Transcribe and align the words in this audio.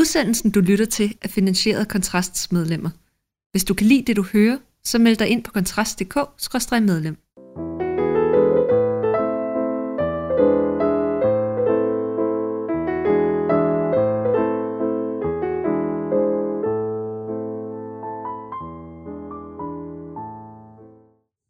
Udsendelsen, 0.00 0.50
du 0.50 0.60
lytter 0.60 0.84
til, 0.84 1.14
er 1.22 1.28
finansieret 1.28 1.80
af 1.80 1.88
Kontrasts 1.88 2.52
medlemmer. 2.52 2.90
Hvis 3.50 3.64
du 3.64 3.74
kan 3.74 3.86
lide 3.86 4.04
det, 4.06 4.16
du 4.16 4.24
hører, 4.32 4.58
så 4.84 4.98
meld 4.98 5.16
dig 5.16 5.28
ind 5.28 5.44
på 5.44 5.50
kontrast.dk-medlem. 5.50 7.16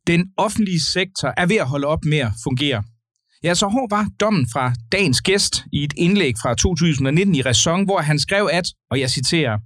Den 0.06 0.32
offentlige 0.36 0.80
sektor 0.80 1.34
er 1.36 1.46
ved 1.46 1.56
at 1.56 1.66
holde 1.66 1.86
op 1.86 2.04
med 2.04 2.18
at 2.18 2.32
fungere. 2.44 2.82
Ja, 3.44 3.54
så 3.54 3.66
hård 3.66 3.90
var 3.90 4.06
dommen 4.20 4.46
fra 4.52 4.74
dagens 4.92 5.20
gæst 5.20 5.64
i 5.72 5.84
et 5.84 5.92
indlæg 5.96 6.34
fra 6.42 6.54
2019 6.54 7.34
i 7.34 7.42
Ræson, 7.42 7.84
hvor 7.84 7.98
han 7.98 8.18
skrev 8.18 8.48
at, 8.52 8.66
og 8.90 9.00
jeg 9.00 9.10
citerer, 9.10 9.58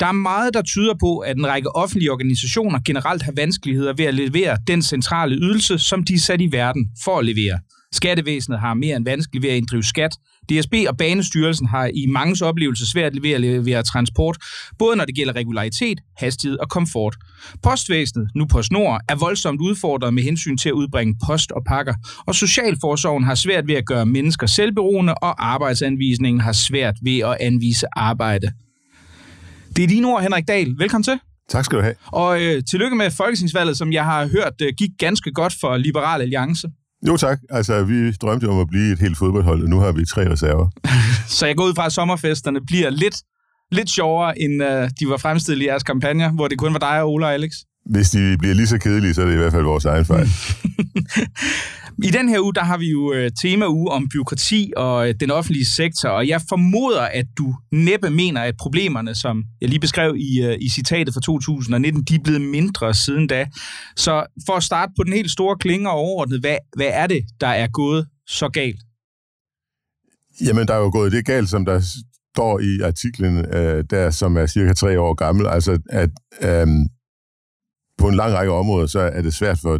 der 0.00 0.06
er 0.06 0.12
meget, 0.12 0.54
der 0.54 0.62
tyder 0.62 0.94
på, 1.00 1.18
at 1.18 1.36
en 1.36 1.46
række 1.46 1.76
offentlige 1.76 2.12
organisationer 2.12 2.78
generelt 2.84 3.22
har 3.22 3.32
vanskeligheder 3.36 3.92
ved 3.92 4.04
at 4.04 4.14
levere 4.14 4.58
den 4.66 4.82
centrale 4.82 5.36
ydelse, 5.36 5.78
som 5.78 6.04
de 6.04 6.14
er 6.14 6.18
sat 6.18 6.40
i 6.40 6.52
verden 6.52 6.88
for 7.04 7.18
at 7.18 7.24
levere. 7.24 7.58
Skattevæsenet 7.92 8.60
har 8.60 8.74
mere 8.74 8.96
end 8.96 9.04
vanskeligt 9.04 9.42
ved 9.42 9.50
at 9.50 9.56
inddrive 9.56 9.82
skat. 9.82 10.12
DSB 10.50 10.74
og 10.88 10.96
Banestyrelsen 10.96 11.66
har 11.66 11.90
i 11.94 12.06
manges 12.06 12.42
oplevelse 12.42 12.90
svært 12.90 13.12
ved 13.22 13.30
at 13.30 13.40
levere 13.40 13.82
transport, 13.82 14.36
både 14.78 14.96
når 14.96 15.04
det 15.04 15.14
gælder 15.14 15.36
regularitet, 15.36 16.00
hastighed 16.16 16.58
og 16.58 16.68
komfort. 16.68 17.16
Postvæsenet, 17.62 18.28
nu 18.34 18.46
på 18.46 18.62
snor, 18.62 19.00
er 19.08 19.14
voldsomt 19.14 19.60
udfordret 19.60 20.14
med 20.14 20.22
hensyn 20.22 20.56
til 20.56 20.68
at 20.68 20.72
udbringe 20.72 21.14
post 21.26 21.52
og 21.52 21.62
pakker, 21.66 21.94
og 22.26 22.34
Socialforsorgen 22.34 23.24
har 23.24 23.34
svært 23.34 23.68
ved 23.68 23.74
at 23.74 23.86
gøre 23.86 24.06
mennesker 24.06 24.46
selvberoende, 24.46 25.14
og 25.14 25.46
arbejdsanvisningen 25.46 26.40
har 26.40 26.52
svært 26.52 26.94
ved 27.02 27.18
at 27.18 27.36
anvise 27.40 27.86
arbejde. 27.96 28.52
Det 29.76 29.84
er 29.84 29.88
dine 29.88 30.06
ord, 30.06 30.22
Henrik 30.22 30.48
Dahl. 30.48 30.74
Velkommen 30.78 31.02
til. 31.02 31.18
Tak 31.48 31.64
skal 31.64 31.78
du 31.78 31.82
have. 31.82 31.94
Og 32.06 32.42
øh, 32.42 32.62
tillykke 32.70 32.96
med 32.96 33.10
folketingsvalget, 33.10 33.76
som 33.76 33.92
jeg 33.92 34.04
har 34.04 34.26
hørt 34.26 34.52
øh, 34.62 34.72
gik 34.78 34.90
ganske 34.98 35.32
godt 35.32 35.54
for 35.60 35.76
Liberal 35.76 36.20
Alliance. 36.20 36.68
Jo 37.06 37.16
tak. 37.16 37.38
Altså, 37.50 37.84
vi 37.84 38.12
drømte 38.12 38.48
om 38.48 38.60
at 38.60 38.68
blive 38.68 38.92
et 38.92 38.98
helt 38.98 39.18
fodboldhold, 39.18 39.62
og 39.62 39.68
nu 39.68 39.78
har 39.78 39.92
vi 39.92 40.04
tre 40.04 40.30
reserver. 40.30 40.68
Så 41.38 41.46
jeg 41.46 41.56
går 41.56 41.64
ud 41.64 41.74
fra, 41.74 41.86
at 41.86 41.92
sommerfesterne 41.92 42.60
bliver 42.66 42.90
lidt, 42.90 43.16
lidt 43.72 43.90
sjovere, 43.90 44.40
end 44.40 44.62
uh, 44.62 44.68
de 44.68 45.08
var 45.08 45.16
fremstillet 45.16 45.62
i 45.64 45.66
jeres 45.66 45.82
kampagne, 45.82 46.30
hvor 46.30 46.48
det 46.48 46.58
kun 46.58 46.72
var 46.72 46.78
dig 46.78 47.02
og 47.02 47.12
Ola 47.12 47.26
og 47.26 47.34
Alex. 47.34 47.50
Hvis 47.90 48.10
de 48.10 48.36
bliver 48.38 48.54
lige 48.54 48.66
så 48.66 48.78
kedelige, 48.78 49.14
så 49.14 49.22
er 49.22 49.26
det 49.26 49.34
i 49.34 49.36
hvert 49.36 49.52
fald 49.52 49.64
vores 49.64 49.84
egen 49.84 50.04
fejl. 50.04 50.28
I 52.04 52.10
den 52.10 52.28
her 52.28 52.40
uge, 52.40 52.54
der 52.54 52.64
har 52.64 52.78
vi 52.78 52.90
jo 52.90 53.12
øh, 53.12 53.30
tema 53.42 53.66
uge 53.66 53.90
om 53.90 54.08
byråkrati 54.08 54.72
og 54.76 55.08
øh, 55.08 55.14
den 55.20 55.30
offentlige 55.30 55.66
sektor, 55.66 56.08
og 56.08 56.28
jeg 56.28 56.40
formoder, 56.48 57.02
at 57.02 57.26
du 57.38 57.54
næppe 57.72 58.10
mener, 58.10 58.40
at 58.40 58.54
problemerne, 58.60 59.14
som 59.14 59.44
jeg 59.60 59.68
lige 59.68 59.80
beskrev 59.80 60.16
i, 60.16 60.42
øh, 60.42 60.56
i 60.60 60.68
citatet 60.70 61.14
fra 61.14 61.20
2019, 61.20 62.02
de 62.02 62.14
er 62.14 62.18
blevet 62.24 62.40
mindre 62.40 62.94
siden 62.94 63.26
da. 63.26 63.46
Så 63.96 64.26
for 64.46 64.52
at 64.52 64.62
starte 64.62 64.92
på 64.96 65.04
den 65.04 65.12
helt 65.12 65.30
store 65.30 65.56
klinge 65.56 65.90
og 65.90 65.96
overordnet, 65.96 66.40
hvad, 66.40 66.56
hvad 66.76 66.90
er 66.92 67.06
det, 67.06 67.24
der 67.40 67.48
er 67.48 67.68
gået 67.68 68.06
så 68.26 68.48
galt? 68.48 68.80
Jamen, 70.46 70.68
der 70.68 70.74
er 70.74 70.78
jo 70.78 70.90
gået 70.92 71.12
det 71.12 71.26
galt, 71.26 71.48
som 71.48 71.64
der 71.64 71.80
står 72.34 72.60
i 72.60 72.80
artiklen, 72.84 73.54
øh, 73.54 73.84
der 73.90 74.10
som 74.10 74.36
er 74.36 74.46
cirka 74.46 74.72
tre 74.72 75.00
år 75.00 75.14
gammel, 75.14 75.46
altså 75.46 75.78
at 75.90 76.10
øh, 76.42 76.66
på 77.98 78.08
en 78.08 78.14
lang 78.14 78.32
række 78.32 78.52
områder, 78.52 78.86
så 78.86 79.00
er 79.00 79.22
det 79.22 79.34
svært 79.34 79.58
for 79.62 79.78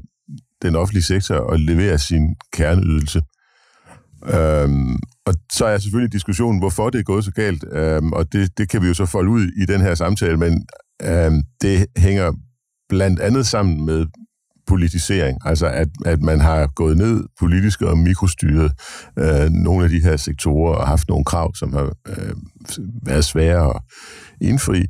den 0.63 0.77
offentlige 0.77 1.05
sektor 1.05 1.35
og 1.35 1.59
levere 1.59 1.99
sin 1.99 2.35
kerneydelse. 2.53 3.23
Øhm, 4.25 4.97
og 5.27 5.35
så 5.53 5.67
er 5.67 5.79
selvfølgelig 5.79 6.13
diskussionen, 6.13 6.59
hvorfor 6.59 6.91
det 6.91 6.99
er 6.99 7.03
gået 7.03 7.25
så 7.25 7.31
galt, 7.31 7.65
øhm, 7.73 8.13
og 8.13 8.33
det, 8.33 8.59
det 8.59 8.69
kan 8.69 8.83
vi 8.83 8.89
jo 8.89 8.95
så 8.95 9.07
folde 9.07 9.31
ud 9.31 9.43
i 9.63 9.67
den 9.67 9.81
her 9.81 9.95
samtale, 9.95 10.37
men 10.37 10.67
øhm, 11.03 11.43
det 11.61 11.87
hænger 11.97 12.33
blandt 12.89 13.21
andet 13.21 13.47
sammen 13.47 13.87
med 13.87 14.07
politisering, 14.67 15.39
altså 15.45 15.67
at, 15.67 15.89
at 16.07 16.23
man 16.23 16.41
har 16.41 16.67
gået 16.67 16.97
ned 16.97 17.25
politisk 17.41 17.83
og 17.83 17.99
mikrostyret 17.99 18.73
øh, 19.19 19.51
nogle 19.51 19.85
af 19.85 19.91
de 19.91 20.03
her 20.03 20.17
sektorer 20.17 20.75
og 20.75 20.89
haft 20.89 21.09
nogle 21.09 21.25
krav, 21.25 21.55
som 21.55 21.73
har 21.73 21.93
øh, 22.09 22.35
været 23.03 23.25
svære 23.25 23.75
at 23.75 23.81
indfri. 24.41 24.85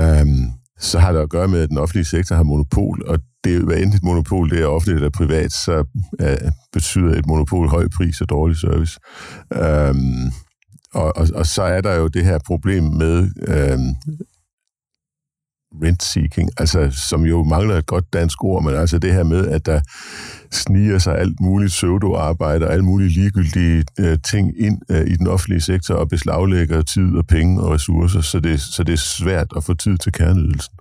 Øhm, 0.00 0.50
så 0.78 0.98
har 0.98 1.12
det 1.12 1.20
at 1.20 1.30
gøre 1.30 1.48
med, 1.48 1.60
at 1.62 1.68
den 1.68 1.78
offentlige 1.78 2.04
sektor 2.04 2.36
har 2.36 2.42
monopol, 2.42 3.02
og 3.06 3.18
det 3.44 3.56
er 3.56 3.64
hvad 3.64 3.76
enten 3.76 3.96
et 3.96 4.02
monopol, 4.02 4.50
det 4.50 4.60
er 4.60 4.66
offentligt 4.66 4.96
eller 4.96 5.10
privat, 5.10 5.52
så 5.52 5.84
uh, 6.22 6.50
betyder 6.72 7.18
et 7.18 7.26
monopol 7.26 7.68
høj 7.68 7.88
pris 7.96 8.20
og 8.20 8.28
dårlig 8.28 8.56
service. 8.56 8.98
Um, 9.50 10.32
og, 10.94 11.16
og, 11.16 11.28
og 11.34 11.46
så 11.46 11.62
er 11.62 11.80
der 11.80 11.94
jo 11.94 12.08
det 12.08 12.24
her 12.24 12.38
problem 12.46 12.84
med 12.84 13.30
øhm, 13.48 13.80
um, 13.80 14.16
rent-seeking, 15.82 16.50
altså 16.56 16.90
som 16.90 17.22
jo 17.22 17.44
mangler 17.44 17.76
et 17.76 17.86
godt 17.86 18.12
dansk 18.12 18.44
ord, 18.44 18.64
men 18.64 18.74
altså 18.74 18.98
det 18.98 19.12
her 19.12 19.22
med, 19.22 19.48
at 19.48 19.66
der 19.66 19.80
sniger 20.52 20.98
sig 20.98 21.18
alt 21.18 21.40
muligt 21.40 21.70
pseudo-arbejde 21.70 22.66
og 22.66 22.72
alt 22.72 22.84
mulige 22.84 23.08
ligegyldige 23.08 23.84
uh, 24.00 24.14
ting 24.30 24.52
ind 24.58 24.78
uh, 24.90 24.96
i 24.96 25.16
den 25.16 25.26
offentlige 25.26 25.60
sektor 25.60 25.94
og 25.94 26.08
beslaglægger 26.08 26.82
tid 26.82 27.16
og 27.16 27.26
penge 27.26 27.62
og 27.62 27.70
ressourcer, 27.70 28.20
så 28.20 28.40
det, 28.40 28.60
så 28.60 28.84
det 28.84 28.92
er 28.92 28.96
svært 29.18 29.46
at 29.56 29.64
få 29.64 29.74
tid 29.74 29.98
til 29.98 30.12
kerneydelsen. 30.12 30.74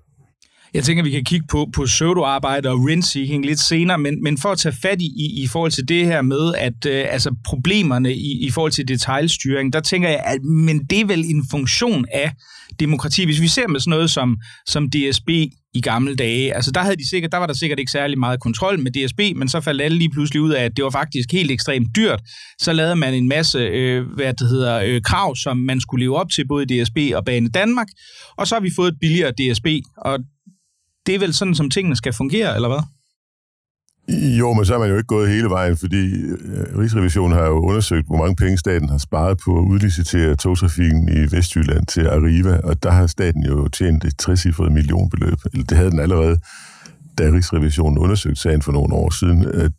Jeg 0.74 0.84
tænker, 0.84 1.04
vi 1.04 1.12
kan 1.12 1.24
kigge 1.24 1.46
på, 1.50 1.70
på 1.76 1.84
pseudo-arbejde 1.86 2.70
og 2.70 2.78
rent-seeking 2.80 3.46
lidt 3.46 3.60
senere, 3.60 3.98
men, 3.98 4.24
men 4.24 4.38
for 4.38 4.50
at 4.50 4.58
tage 4.58 4.76
fat 4.82 5.02
i, 5.02 5.44
i 5.44 5.48
forhold 5.48 5.72
til 5.72 5.88
det 5.88 6.06
her 6.06 6.22
med, 6.22 6.54
at 6.58 6.86
øh, 6.88 7.06
altså 7.10 7.36
problemerne 7.46 8.14
i, 8.14 8.46
i 8.46 8.52
forhold 8.52 8.72
til 8.72 8.88
detaljstyring, 8.88 9.74
der 9.74 9.80
tænker 9.80 10.10
jeg, 10.10 10.22
at 10.26 10.44
men 10.44 10.86
det 10.86 11.00
er 11.02 11.06
vel 11.06 11.20
en 11.20 11.46
funktion 11.52 12.06
af 12.14 12.32
demokrati. 12.80 13.26
Hvis 13.26 13.42
vi 13.42 13.48
ser 13.48 13.68
med 13.68 13.80
sådan 13.80 13.90
noget 13.90 14.10
som, 14.10 14.38
som 14.68 14.90
DSB 14.90 15.30
i 15.76 15.82
gamle 15.82 16.16
dage, 16.16 16.56
altså 16.56 16.72
der, 16.72 16.82
havde 16.82 16.96
de 16.96 17.10
sikkert, 17.10 17.32
der 17.32 17.38
var 17.38 17.48
der 17.48 17.54
sikkert 17.54 17.80
ikke 17.80 17.92
særlig 17.92 18.20
meget 18.20 18.40
kontrol 18.40 18.80
med 18.80 18.92
DSB, 18.92 19.38
men 19.38 19.50
så 19.50 19.62
faldt 19.62 19.82
alle 19.82 19.98
lige 19.98 20.10
pludselig 20.10 20.42
ud 20.42 20.52
af, 20.52 20.64
at 20.64 20.78
det 20.78 20.84
var 20.84 20.90
faktisk 20.92 21.32
helt 21.32 21.52
ekstremt 21.52 21.88
dyrt. 21.96 22.22
Så 22.60 22.74
lavede 22.74 22.96
man 22.96 23.14
en 23.14 23.28
masse 23.28 23.60
øh, 23.60 24.06
hvad 24.16 24.34
det 24.34 24.50
hedder, 24.50 24.82
øh, 24.86 25.02
krav, 25.02 25.36
som 25.36 25.58
man 25.58 25.82
skulle 25.82 26.04
leve 26.04 26.18
op 26.18 26.30
til, 26.36 26.48
både 26.48 26.66
DSB 26.66 26.98
og 27.16 27.26
Bane 27.26 27.50
Danmark, 27.50 27.88
og 28.38 28.48
så 28.48 28.56
har 28.56 28.60
vi 28.60 28.72
fået 28.76 28.92
et 28.92 28.98
billigere 29.02 29.32
DSB, 29.32 29.68
og 29.98 30.20
det 31.06 31.16
er 31.16 31.20
vel 31.20 31.34
sådan, 31.34 31.56
som 31.56 31.70
tingene 31.70 31.96
skal 31.96 32.14
fungere, 32.14 32.56
eller 32.56 32.68
hvad? 32.68 32.84
Jo, 34.40 34.54
men 34.54 34.66
så 34.66 34.74
er 34.76 34.80
man 34.80 34.90
jo 34.90 34.96
ikke 34.96 35.08
gået 35.08 35.30
hele 35.30 35.50
vejen, 35.50 35.78
fordi 35.78 36.14
øh, 36.22 36.78
Rigsrevisionen 36.80 37.38
har 37.38 37.46
jo 37.46 37.60
undersøgt, 37.60 38.08
hvor 38.08 38.18
mange 38.18 38.36
penge 38.36 38.58
staten 38.58 38.90
har 38.90 38.98
sparet 38.98 39.38
på 39.46 39.60
at 39.60 39.64
udlicitere 39.64 40.36
togtrafikken 40.36 41.10
i 41.10 41.36
Vestjylland 41.36 41.86
til 41.86 42.08
Arriva, 42.08 42.58
og 42.58 42.84
der 42.84 42.92
har 42.92 43.08
staten 43.08 43.44
jo 43.44 43.68
tjent 43.68 44.06
et 44.06 44.18
60 44.18 44.46
millionbeløb. 44.46 45.38
Eller 45.54 45.66
det 45.66 45.78
havde 45.78 45.92
den 45.92 46.00
allerede, 46.00 46.38
da 47.18 47.24
Rigsrevisionen 47.24 47.98
undersøgte 47.98 48.42
sagen 48.42 48.62
for 48.62 48.72
nogle 48.72 48.94
år 48.96 49.10
siden. 49.10 49.46
Øh, 49.46 49.70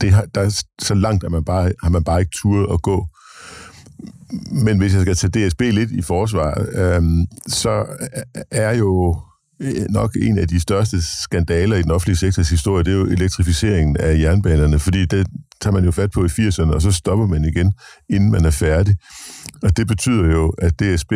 det 0.00 0.12
har, 0.12 0.24
der 0.34 0.62
så 0.78 0.94
langt, 0.94 1.24
at 1.24 1.30
man 1.30 1.44
bare, 1.44 1.72
har 1.82 1.90
man 1.90 2.04
bare 2.04 2.20
ikke 2.20 2.32
turet 2.34 2.72
at 2.72 2.82
gå. 2.82 3.06
Men 4.52 4.78
hvis 4.78 4.94
jeg 4.94 5.02
skal 5.02 5.14
tage 5.14 5.48
DSB 5.48 5.60
lidt 5.60 5.90
i 5.90 6.02
forsvar, 6.02 6.66
øh, 6.72 7.02
så 7.46 7.86
er 8.50 8.74
jo 8.74 9.20
Øh, 9.60 9.86
nok 9.90 10.16
en 10.22 10.38
af 10.38 10.48
de 10.48 10.60
største 10.60 11.02
skandaler 11.22 11.76
i 11.76 11.82
den 11.82 11.90
offentlige 11.90 12.16
sektors 12.16 12.50
historie, 12.50 12.84
det 12.84 12.92
er 12.92 12.96
jo 12.96 13.06
elektrificeringen 13.06 13.96
af 13.96 14.18
jernbanerne, 14.18 14.78
fordi 14.78 15.06
det 15.06 15.26
tager 15.60 15.74
man 15.74 15.84
jo 15.84 15.90
fat 15.90 16.10
på 16.10 16.24
i 16.24 16.28
80'erne, 16.28 16.74
og 16.74 16.82
så 16.82 16.92
stopper 16.92 17.26
man 17.26 17.44
igen, 17.44 17.72
inden 18.10 18.30
man 18.30 18.44
er 18.44 18.50
færdig. 18.50 18.96
Og 19.62 19.76
det 19.76 19.86
betyder 19.86 20.24
jo, 20.24 20.48
at 20.58 20.80
DSB 20.80 21.12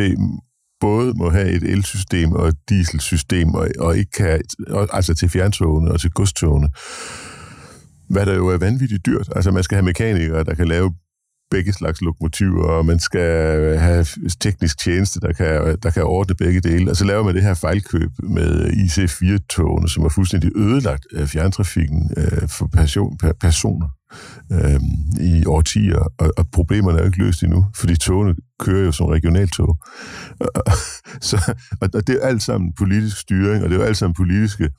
både 0.79 1.13
må 1.13 1.29
have 1.29 1.49
et 1.49 1.63
elsystem 1.63 2.31
og 2.31 2.47
et 2.47 2.55
dieselsystem, 2.69 3.53
og, 3.53 3.67
og 3.79 3.97
ikke 3.97 4.11
kan, 4.11 4.41
altså 4.93 5.13
til 5.13 5.29
fjerntogene 5.29 5.91
og 5.91 5.99
til 5.99 6.11
godstogene, 6.11 6.69
hvad 8.09 8.25
der 8.25 8.35
jo 8.35 8.47
er 8.47 8.57
vanvittigt 8.57 9.05
dyrt. 9.05 9.29
Altså 9.35 9.51
man 9.51 9.63
skal 9.63 9.75
have 9.75 9.85
mekanikere, 9.85 10.43
der 10.43 10.55
kan 10.55 10.67
lave 10.67 10.91
begge 11.51 11.73
slags 11.73 12.01
lokomotiver, 12.01 12.63
og 12.63 12.85
man 12.85 12.99
skal 12.99 13.29
have 13.79 14.05
teknisk 14.39 14.79
tjeneste, 14.79 15.19
der 15.19 15.33
kan, 15.33 15.77
der 15.83 15.89
kan 15.89 16.03
ordne 16.03 16.35
begge 16.35 16.61
dele. 16.61 16.91
Og 16.91 16.95
så 16.95 17.05
laver 17.05 17.23
man 17.23 17.35
det 17.35 17.43
her 17.43 17.53
fejlkøb 17.53 18.09
med 18.23 18.69
IC4-togene, 18.69 19.89
som 19.89 20.03
er 20.03 20.09
fuldstændig 20.09 20.51
ødelagt 20.55 21.05
af 21.15 21.29
fjerntrafikken 21.29 22.11
øh, 22.17 22.49
for 22.49 22.67
person, 22.67 23.17
personer 23.41 23.87
øh, 24.51 24.79
i 25.21 25.45
årtier, 25.45 25.99
og, 26.17 26.33
og 26.37 26.47
problemerne 26.51 26.97
er 26.97 27.01
jo 27.01 27.07
ikke 27.07 27.23
løst 27.23 27.43
endnu, 27.43 27.65
fordi 27.75 27.97
togene 27.97 28.35
kører 28.59 28.85
jo 28.85 28.91
som 28.91 29.05
regionaltog. 29.05 29.77
så, 31.29 31.53
og 31.81 32.07
det 32.07 32.09
er 32.09 32.27
alt 32.27 32.41
sammen 32.41 32.73
politisk 32.73 33.17
styring, 33.17 33.63
og 33.63 33.69
det 33.69 33.75
er 33.75 33.79
jo 33.79 33.85
alt 33.85 33.97
sammen 33.97 34.15
politiske 34.15 34.69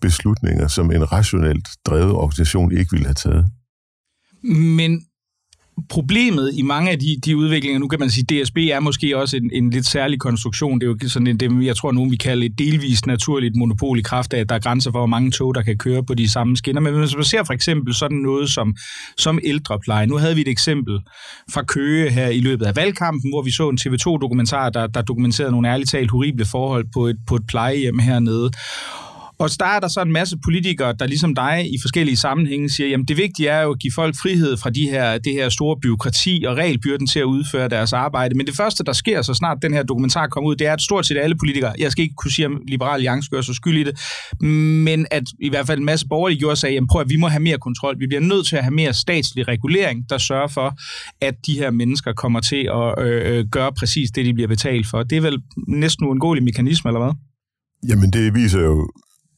beslutninger, 0.00 0.68
som 0.68 0.90
en 0.90 1.12
rationelt 1.12 1.68
drevet 1.86 2.12
organisation 2.12 2.72
ikke 2.72 2.90
ville 2.90 3.06
have 3.06 3.14
taget. 3.14 3.46
Men 4.76 5.07
problemet 5.88 6.50
i 6.54 6.62
mange 6.62 6.90
af 6.90 6.98
de, 6.98 7.16
de 7.24 7.36
udviklinger, 7.36 7.78
nu 7.78 7.88
kan 7.88 8.00
man 8.00 8.10
sige, 8.10 8.42
DSB 8.42 8.56
er 8.56 8.80
måske 8.80 9.18
også 9.18 9.36
en, 9.36 9.50
en 9.52 9.70
lidt 9.70 9.86
særlig 9.86 10.20
konstruktion. 10.20 10.80
Det 10.80 10.86
er 10.86 10.94
jo 11.02 11.08
sådan 11.08 11.26
en, 11.26 11.40
det, 11.40 11.66
jeg 11.66 11.76
tror, 11.76 11.92
nogen 11.92 12.10
vi 12.10 12.16
kalder 12.16 12.46
et 12.46 12.58
delvist 12.58 13.06
naturligt 13.06 13.56
monopol 13.56 13.98
i 13.98 14.02
kraft 14.02 14.34
af, 14.34 14.40
at 14.40 14.48
der 14.48 14.54
er 14.54 14.58
grænser 14.58 14.90
for, 14.90 14.98
hvor 14.98 15.06
mange 15.06 15.30
tog, 15.30 15.54
der 15.54 15.62
kan 15.62 15.78
køre 15.78 16.04
på 16.04 16.14
de 16.14 16.30
samme 16.30 16.56
skinner. 16.56 16.80
Men 16.80 16.94
hvis 16.94 17.14
man 17.14 17.24
ser 17.24 17.44
for 17.44 17.52
eksempel 17.52 17.94
sådan 17.94 18.16
noget 18.16 18.50
som, 18.50 18.76
som 19.16 19.38
ældrepleje. 19.44 20.06
Nu 20.06 20.16
havde 20.16 20.34
vi 20.34 20.40
et 20.40 20.48
eksempel 20.48 21.00
fra 21.52 21.62
Køge 21.62 22.10
her 22.10 22.28
i 22.28 22.40
løbet 22.40 22.66
af 22.66 22.76
valgkampen, 22.76 23.30
hvor 23.32 23.42
vi 23.42 23.50
så 23.50 23.68
en 23.68 23.78
TV2-dokumentar, 23.80 24.70
der, 24.70 24.86
der 24.86 25.02
dokumenterede 25.02 25.52
nogle 25.52 25.68
ærligt 25.68 25.90
talt 25.90 26.10
horrible 26.10 26.44
forhold 26.44 26.84
på 26.94 27.06
et, 27.06 27.16
på 27.26 27.36
et 27.36 27.42
plejehjem 27.48 27.98
hernede. 27.98 28.50
Og 29.40 29.50
der 29.58 29.66
er 29.66 29.80
der 29.80 29.88
så 29.88 30.02
en 30.02 30.12
masse 30.12 30.36
politikere, 30.44 30.94
der 30.98 31.06
ligesom 31.06 31.34
dig 31.34 31.68
i 31.74 31.76
forskellige 31.82 32.16
sammenhænge 32.16 32.70
siger, 32.70 32.88
jamen 32.88 33.06
det 33.06 33.16
vigtige 33.16 33.48
er 33.48 33.62
jo 33.62 33.70
at 33.70 33.78
give 33.78 33.92
folk 33.92 34.16
frihed 34.16 34.56
fra 34.56 34.70
de 34.70 34.88
her, 34.90 35.18
det 35.18 35.32
her 35.32 35.48
store 35.48 35.76
byråkrati 35.82 36.44
og 36.48 36.56
regelbyrden 36.56 37.06
til 37.06 37.18
at 37.18 37.24
udføre 37.24 37.68
deres 37.68 37.92
arbejde. 37.92 38.34
Men 38.34 38.46
det 38.46 38.56
første, 38.56 38.84
der 38.84 38.92
sker, 38.92 39.22
så 39.22 39.34
snart 39.34 39.58
den 39.62 39.72
her 39.72 39.82
dokumentar 39.82 40.26
kommer 40.26 40.50
ud, 40.50 40.56
det 40.56 40.66
er, 40.66 40.72
at 40.72 40.80
stort 40.80 41.06
set 41.06 41.18
alle 41.18 41.36
politikere, 41.38 41.74
jeg 41.78 41.92
skal 41.92 42.02
ikke 42.02 42.14
kunne 42.14 42.30
sige, 42.30 42.46
om 42.46 42.60
Liberal 42.68 42.94
Alliance 42.94 43.30
gør 43.30 43.40
så 43.40 43.54
skyld 43.54 43.78
i 43.78 43.84
det, 43.84 44.00
men 44.84 45.06
at 45.10 45.22
i 45.40 45.48
hvert 45.48 45.66
fald 45.66 45.78
en 45.78 45.84
masse 45.84 46.06
borgerlige 46.08 46.38
gjorde 46.38 46.56
sig, 46.56 46.70
jamen 46.70 46.88
prøv 46.88 47.00
at 47.00 47.10
vi 47.10 47.16
må 47.16 47.28
have 47.28 47.42
mere 47.42 47.58
kontrol. 47.58 48.00
Vi 48.00 48.06
bliver 48.06 48.20
nødt 48.20 48.46
til 48.46 48.56
at 48.56 48.62
have 48.62 48.74
mere 48.74 48.94
statslig 48.94 49.48
regulering, 49.48 50.04
der 50.10 50.18
sørger 50.18 50.48
for, 50.48 50.74
at 51.20 51.34
de 51.46 51.52
her 51.52 51.70
mennesker 51.70 52.12
kommer 52.12 52.40
til 52.40 52.70
at 52.74 53.06
øh, 53.06 53.38
øh 53.38 53.44
gøre 53.52 53.72
præcis 53.72 54.10
det, 54.10 54.26
de 54.26 54.34
bliver 54.34 54.48
betalt 54.48 54.86
for. 54.86 55.02
Det 55.02 55.16
er 55.16 55.20
vel 55.20 55.38
næsten 55.68 56.06
uundgåelig 56.06 56.44
mekanisme, 56.44 56.88
eller 56.88 57.04
hvad? 57.04 57.12
Jamen, 57.88 58.10
det 58.10 58.34
viser 58.34 58.60
jo 58.60 58.90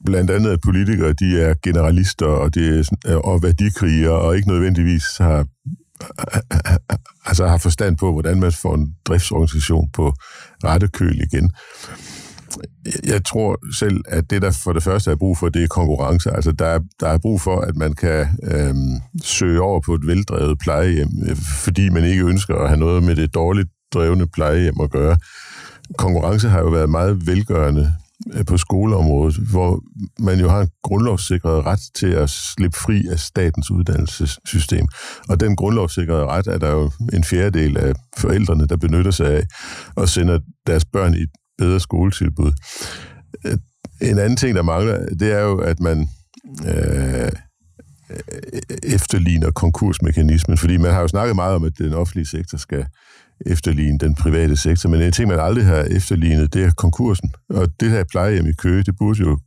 blandt 0.05 0.31
andet, 0.31 0.50
at 0.50 0.61
politikere 0.61 1.12
de 1.12 1.41
er 1.41 1.55
generalister 1.62 2.26
og, 2.26 2.55
det 2.55 2.79
er, 2.79 2.91
øh, 3.06 3.17
og 3.17 3.43
værdikriger, 3.43 4.11
og 4.11 4.37
ikke 4.37 4.49
nødvendigvis 4.49 5.05
har, 5.19 5.47
altså 7.26 7.47
har 7.47 7.58
forstand 7.58 7.97
på, 7.97 8.12
hvordan 8.12 8.41
man 8.41 8.52
får 8.52 8.75
en 8.75 8.94
driftsorganisation 9.05 9.88
på 9.93 10.12
rette 10.64 10.88
køl 10.88 11.20
igen. 11.32 11.50
Jeg 13.06 13.25
tror 13.25 13.75
selv, 13.79 14.00
at 14.08 14.31
det, 14.31 14.43
der 14.43 14.50
for 14.50 14.73
det 14.73 14.82
første 14.82 15.11
er 15.11 15.17
brug 15.17 15.38
for, 15.38 15.49
det 15.49 15.62
er 15.62 15.67
konkurrence. 15.67 16.31
Altså, 16.31 16.52
der 16.52 16.67
er, 16.67 16.81
der 17.00 17.08
er 17.08 17.19
brug 17.19 17.41
for, 17.41 17.61
at 17.61 17.76
man 17.76 17.93
kan 17.93 18.26
øhm, 18.43 19.00
søge 19.23 19.61
over 19.61 19.81
på 19.81 19.94
et 19.94 20.06
veldrevet 20.06 20.58
plejehjem, 20.58 21.08
øh, 21.29 21.37
fordi 21.37 21.88
man 21.88 22.05
ikke 22.05 22.25
ønsker 22.25 22.55
at 22.55 22.69
have 22.69 22.81
noget 22.81 23.02
med 23.02 23.17
det 23.17 23.35
dårligt 23.35 23.69
drevne 23.94 24.26
plejehjem 24.26 24.81
at 24.82 24.91
gøre. 24.91 25.17
Konkurrence 25.99 26.49
har 26.49 26.61
jo 26.61 26.69
været 26.69 26.91
meget 26.91 27.26
velgørende 27.26 27.94
Øh, 28.34 28.44
på 28.44 28.56
skoleområdet, 28.56 29.37
hvor 29.37 29.82
man 30.19 30.40
jo 30.40 30.49
har 30.49 30.61
en 30.61 30.69
grundlovssikret 30.82 31.67
ret 31.67 31.81
til 31.94 32.06
at 32.06 32.31
slippe 32.31 32.78
fri 32.78 33.06
af 33.11 33.19
statens 33.19 33.70
uddannelsessystem. 33.70 34.87
Og 35.28 35.40
den 35.40 35.56
grundlovssikrede 35.56 36.26
ret 36.26 36.46
er 36.46 36.58
der 36.58 36.70
jo 36.70 36.90
en 37.12 37.25
fjerdedel 37.25 37.76
af 37.76 37.94
forældrene, 38.17 38.67
der 38.67 38.76
benytter 38.76 39.11
sig 39.11 39.26
af 39.26 39.46
og 39.96 40.08
sender 40.08 40.38
deres 40.67 40.84
børn 40.84 41.14
i 41.14 41.22
et 41.22 41.31
bedre 41.58 41.81
skoletilbud. 41.81 42.52
Øh, 43.44 43.58
en 44.02 44.19
anden 44.19 44.37
ting, 44.37 44.56
der 44.56 44.62
mangler, 44.62 45.06
det 45.06 45.32
er 45.32 45.40
jo, 45.40 45.58
at 45.58 45.81
man 45.81 46.08
øh, 46.66 47.31
øh, 48.11 48.19
efterligner 48.82 49.50
konkursmekanismen, 49.50 50.58
fordi 50.58 50.76
man 50.76 50.93
har 50.93 51.00
jo 51.00 51.08
snakket 51.08 51.37
meget 51.37 51.55
om, 51.55 51.64
at 51.64 51.78
den 51.78 51.93
offentlige 51.93 52.26
sektor 52.26 52.58
skal 52.58 52.87
efterligne 53.46 53.98
den 53.98 54.14
private 54.14 54.56
sektor, 54.56 54.90
men 54.90 55.02
en 55.02 55.12
ting, 55.12 55.28
man 55.28 55.40
aldrig 55.40 55.64
har 55.64 55.82
efterlignet, 55.82 56.54
det 56.54 56.64
er 56.64 56.70
konkursen. 56.70 57.32
Og 57.48 57.69
det 57.81 57.90
her 57.90 58.04
plejehjem 58.10 58.46
i 58.46 58.52
Køge, 58.52 58.82
det 58.82 58.94
burde 58.98 59.20
jo 59.20 59.38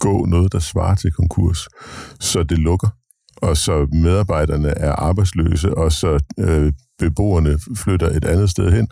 gå 0.00 0.26
noget, 0.26 0.52
der 0.52 0.58
svarer 0.58 0.94
til 0.94 1.12
konkurs, 1.12 1.68
så 2.20 2.42
det 2.42 2.58
lukker, 2.58 2.88
og 3.36 3.56
så 3.56 3.86
medarbejderne 3.92 4.68
er 4.68 4.92
arbejdsløse, 4.92 5.74
og 5.74 5.92
så 5.92 6.18
øh, 6.38 6.72
beboerne 6.98 7.58
flytter 7.76 8.08
et 8.08 8.24
andet 8.24 8.50
sted 8.50 8.72
hen. 8.72 8.88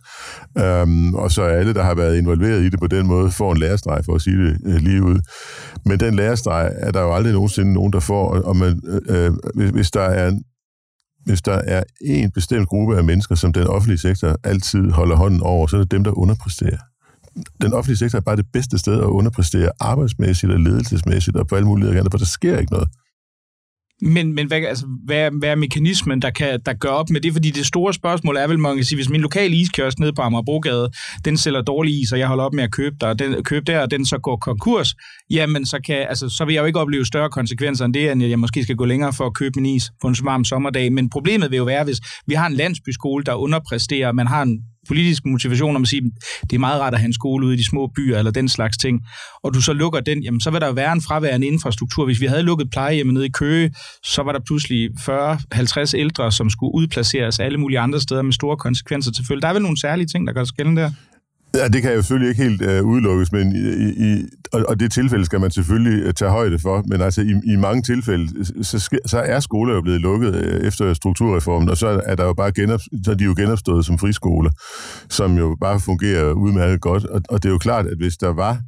Øhm, 0.64 1.14
og 1.14 1.31
så 1.31 1.43
er 1.43 1.49
alle, 1.49 1.75
der 1.75 1.82
har 1.82 1.94
været 1.94 2.19
involveret 2.19 2.62
i 2.62 2.69
det 2.69 2.81
på 2.81 2.87
den 2.87 3.06
måde, 3.06 3.31
får 3.31 3.52
en 3.52 3.58
lærestreg, 3.58 4.05
for 4.05 4.14
at 4.14 4.23
sige 4.23 4.37
det 4.37 4.56
øh, 4.67 4.75
lige 4.75 5.02
ud. 5.02 5.19
Men 5.84 6.00
den 6.00 6.14
lærestreg 6.14 6.73
er 6.76 6.90
der 6.90 7.00
jo 7.00 7.14
aldrig 7.14 7.32
nogensinde 7.32 7.73
nogen, 7.73 7.93
der 7.93 8.00
får, 8.00 8.40
og 8.40 8.56
man, 8.56 8.81
øh, 8.88 9.25
øh 9.25 9.32
hvis, 9.55 9.70
hvis 9.70 9.90
der 9.90 10.00
er 10.00 10.32
hvis 11.24 11.42
der 11.42 11.52
er 11.52 11.82
en 12.00 12.30
bestemt 12.30 12.69
gruppe 12.69 12.96
af 12.96 13.04
mennesker, 13.04 13.34
som 13.34 13.52
den 13.52 13.66
offentlige 13.66 13.98
sektor 13.98 14.36
altid 14.44 14.90
holder 14.90 15.16
hånden 15.16 15.42
over, 15.42 15.66
så 15.66 15.76
er 15.76 15.80
det 15.80 15.90
dem, 15.90 16.04
der 16.04 16.19
underpresterer. 16.19 16.78
Den 17.62 17.72
offentlige 17.72 17.96
sektor 17.96 18.19
er 18.19 18.22
bare 18.22 18.36
det 18.36 18.46
bedste 18.52 18.78
sted 18.78 18.94
at 18.94 19.06
underpræstere 19.06 19.70
arbejdsmæssigt 19.80 20.52
og 20.52 20.60
ledelsesmæssigt 20.60 21.36
og 21.36 21.46
på 21.46 21.56
alle 21.56 21.69
mulige 21.69 21.98
andre, 21.98 22.10
for 22.10 22.19
der 22.19 22.24
sker 22.24 22.58
ikke 22.58 22.72
noget. 22.72 22.88
Men, 24.02 24.34
men 24.34 24.46
hvad, 24.46 24.60
altså, 24.60 24.87
hvad, 25.04 25.31
hvad 25.38 25.49
er 25.49 25.54
mekanismen, 25.54 26.22
der, 26.22 26.31
kan, 26.31 26.60
der 26.66 26.72
gør 26.72 26.88
op 26.88 27.10
med 27.10 27.20
det? 27.20 27.32
Fordi 27.32 27.50
det 27.50 27.66
store 27.66 27.94
spørgsmål 27.94 28.37
er 28.37 28.46
vel, 28.46 28.58
man 28.58 28.76
kan 28.76 28.84
sige, 28.84 28.96
hvis 28.96 29.08
min 29.08 29.20
lokale 29.20 29.56
iskiosk 29.56 29.99
nede 29.99 30.12
på 30.12 30.22
Amagerbrogade, 30.22 30.90
den 31.25 31.37
sælger 31.37 31.62
dårlig 31.62 32.00
is, 32.00 32.12
og 32.12 32.19
jeg 32.19 32.28
holder 32.28 32.44
op 32.44 32.54
med 32.54 32.64
at 32.64 32.72
købe, 32.72 32.96
der, 33.00 33.14
den, 33.14 33.44
købe 33.44 33.64
der, 33.64 33.81
og 33.81 33.90
den 33.90 34.06
så 34.06 34.19
går 34.19 34.37
konkurs, 34.37 34.94
jamen 35.31 35.66
så, 35.66 35.81
kan, 35.87 36.06
altså, 36.08 36.28
så 36.28 36.44
vil 36.44 36.52
jeg 36.52 36.60
jo 36.60 36.66
ikke 36.66 36.81
opleve 36.81 37.06
større 37.06 37.31
konsekvenser 37.31 37.84
end 37.84 37.94
det, 37.94 38.12
end 38.12 38.22
jeg 38.22 38.38
måske 38.38 38.62
skal 38.62 38.76
gå 38.76 38.84
længere 38.84 39.12
for 39.12 39.26
at 39.26 39.34
købe 39.34 39.60
min 39.60 39.76
is 39.76 39.90
på 40.02 40.08
en 40.08 40.16
varm 40.22 40.44
sommerdag. 40.44 40.93
Men 40.93 41.10
problemet 41.10 41.50
vil 41.50 41.56
jo 41.56 41.64
være, 41.64 41.84
hvis 41.84 41.98
vi 42.26 42.34
har 42.34 42.46
en 42.46 42.55
landsbyskole, 42.55 43.25
der 43.25 43.34
underpræsterer, 43.34 44.12
man 44.12 44.26
har 44.26 44.43
en 44.43 44.58
politisk 44.88 45.26
motivation 45.26 45.76
om 45.76 45.82
at 45.82 45.88
sige, 45.88 46.02
det 46.43 46.52
er 46.52 46.58
meget 46.58 46.81
rart 46.81 46.94
at 46.94 47.00
have 47.00 47.06
en 47.06 47.12
skole 47.12 47.46
ude 47.46 47.55
i 47.55 47.58
de 47.58 47.64
små 47.64 47.87
byer, 47.96 48.19
eller 48.19 48.31
den 48.31 48.49
slags 48.49 48.79
ting, 48.79 49.00
og 49.43 49.55
du 49.55 49.61
så 49.61 49.73
lukker 49.73 50.00
den, 50.00 50.23
jamen 50.23 50.40
så 50.40 50.50
vil 50.50 50.61
der 50.61 50.67
jo 50.67 50.73
være 50.73 50.93
en 50.93 51.02
fraværende 51.02 51.46
infrastruktur. 51.46 52.05
Hvis 52.05 52.20
vi 52.20 52.26
havde 52.26 52.43
lukket 52.43 52.70
plejehjemmet 52.70 53.14
nede 53.14 53.26
i 53.26 53.31
Køge, 53.31 53.75
så 54.05 54.23
var 54.23 54.32
der 54.32 54.40
pludselig 54.46 54.90
40-50 55.00 55.96
ældre, 55.96 56.32
som 56.32 56.50
skulle 56.50 56.75
udplaceres 56.75 57.40
alle 57.40 57.58
mulige 57.58 57.79
andre 57.79 58.00
steder 58.00 58.23
med 58.23 58.32
store 58.32 58.56
konsekvenser 58.56 59.12
til 59.12 59.25
følge. 59.29 59.40
Der 59.40 59.49
er 59.49 59.52
vel 59.52 59.62
nogle 59.62 59.81
særlige 59.81 60.06
ting, 60.06 60.26
der 60.26 60.32
gør 60.32 60.44
sig 60.44 60.58
der? 60.58 60.90
Ja, 61.54 61.69
det 61.69 61.82
kan 61.82 61.94
jo 61.94 62.02
selvfølgelig 62.02 62.28
ikke 62.28 62.43
helt 62.43 62.62
øh, 62.62 62.84
udelukkes, 62.84 63.32
men 63.32 63.56
i, 63.56 63.88
i, 63.88 64.25
og, 64.52 64.64
og 64.69 64.81
det 64.81 64.93
tilfælde 64.93 65.25
skal 65.25 65.40
man 65.40 65.50
selvfølgelig 65.50 66.02
øh, 66.02 66.14
tage 66.14 66.31
højde 66.31 66.58
for. 66.58 66.82
Men 66.87 67.00
altså 67.00 67.20
i, 67.20 67.52
i 67.52 67.56
mange 67.56 67.82
tilfælde, 67.82 68.44
så, 68.64 68.99
så 69.06 69.19
er 69.19 69.40
skoler 69.40 69.75
jo 69.75 69.81
blevet 69.81 70.00
lukket 70.00 70.34
øh, 70.34 70.66
efter 70.66 70.94
strukturreformen, 70.94 71.69
og 71.69 71.76
så 71.76 72.02
er 72.06 72.14
der 72.14 72.25
jo 72.25 72.32
bare 72.32 72.52
genop, 72.52 72.81
så 73.04 73.10
er 73.10 73.14
de 73.14 73.25
jo 73.25 73.34
genopstået 73.37 73.87
som 73.87 73.99
friskoler, 73.99 74.50
som 75.08 75.38
jo 75.38 75.56
bare 75.60 75.81
fungerer 75.81 76.32
udmærket 76.32 76.81
godt. 76.81 77.04
Og, 77.04 77.22
og 77.28 77.43
det 77.43 77.49
er 77.49 77.52
jo 77.52 77.58
klart, 77.58 77.87
at 77.87 77.96
hvis 77.96 78.16
der 78.16 78.32
var 78.32 78.60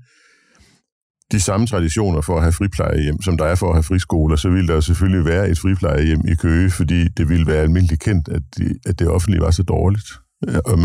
de 1.33 1.41
samme 1.41 1.67
traditioner 1.67 2.21
for 2.21 2.37
at 2.37 2.43
have 2.43 2.53
friplejehjem, 2.53 3.23
som 3.23 3.37
der 3.37 3.45
er 3.45 3.55
for 3.55 3.69
at 3.69 3.75
have 3.75 3.83
friskoler, 3.83 4.37
så 4.37 4.49
ville 4.49 4.69
der 4.69 4.81
selvfølgelig 4.81 5.25
være 5.25 5.49
et 5.49 5.59
friplejehjem 5.59 6.21
i 6.29 6.35
Køge, 6.35 6.71
fordi 6.71 7.09
det 7.09 7.29
ville 7.29 7.47
være 7.47 7.63
almindeligt 7.63 8.03
kendt, 8.03 8.29
at, 8.29 8.43
de, 8.59 8.75
at 8.87 8.99
det 8.99 9.09
offentlige 9.09 9.41
var 9.41 9.51
så 9.51 9.63
dårligt 9.63 10.24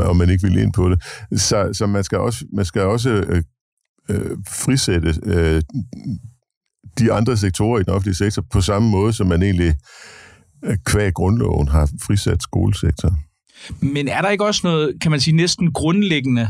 og 0.07 0.15
man, 0.15 0.29
ikke 0.29 0.47
vil 0.47 0.57
ind 0.57 0.73
på 0.73 0.89
det. 0.89 1.03
Så, 1.41 1.69
så 1.73 1.87
man 1.87 2.03
skal 2.03 2.17
også, 2.17 2.45
man 2.53 2.65
skal 2.65 2.81
også 2.81 3.09
øh, 3.09 3.43
øh, 4.09 4.37
frisætte 4.47 5.13
øh, 5.23 5.61
de 6.99 7.13
andre 7.13 7.37
sektorer 7.37 7.79
i 7.79 7.83
den 7.83 7.93
offentlige 7.93 8.15
sektor 8.15 8.43
på 8.51 8.61
samme 8.61 8.89
måde, 8.89 9.13
som 9.13 9.27
man 9.27 9.43
egentlig 9.43 9.75
øh, 10.65 10.77
kvæg 10.85 11.13
grundloven 11.13 11.67
har 11.67 11.89
frisat 12.03 12.43
skolesektoren. 12.43 13.15
Men 13.81 14.07
er 14.07 14.21
der 14.21 14.29
ikke 14.29 14.45
også 14.45 14.61
noget, 14.63 14.93
kan 15.01 15.11
man 15.11 15.19
sige, 15.19 15.35
næsten 15.35 15.73
grundlæggende, 15.73 16.49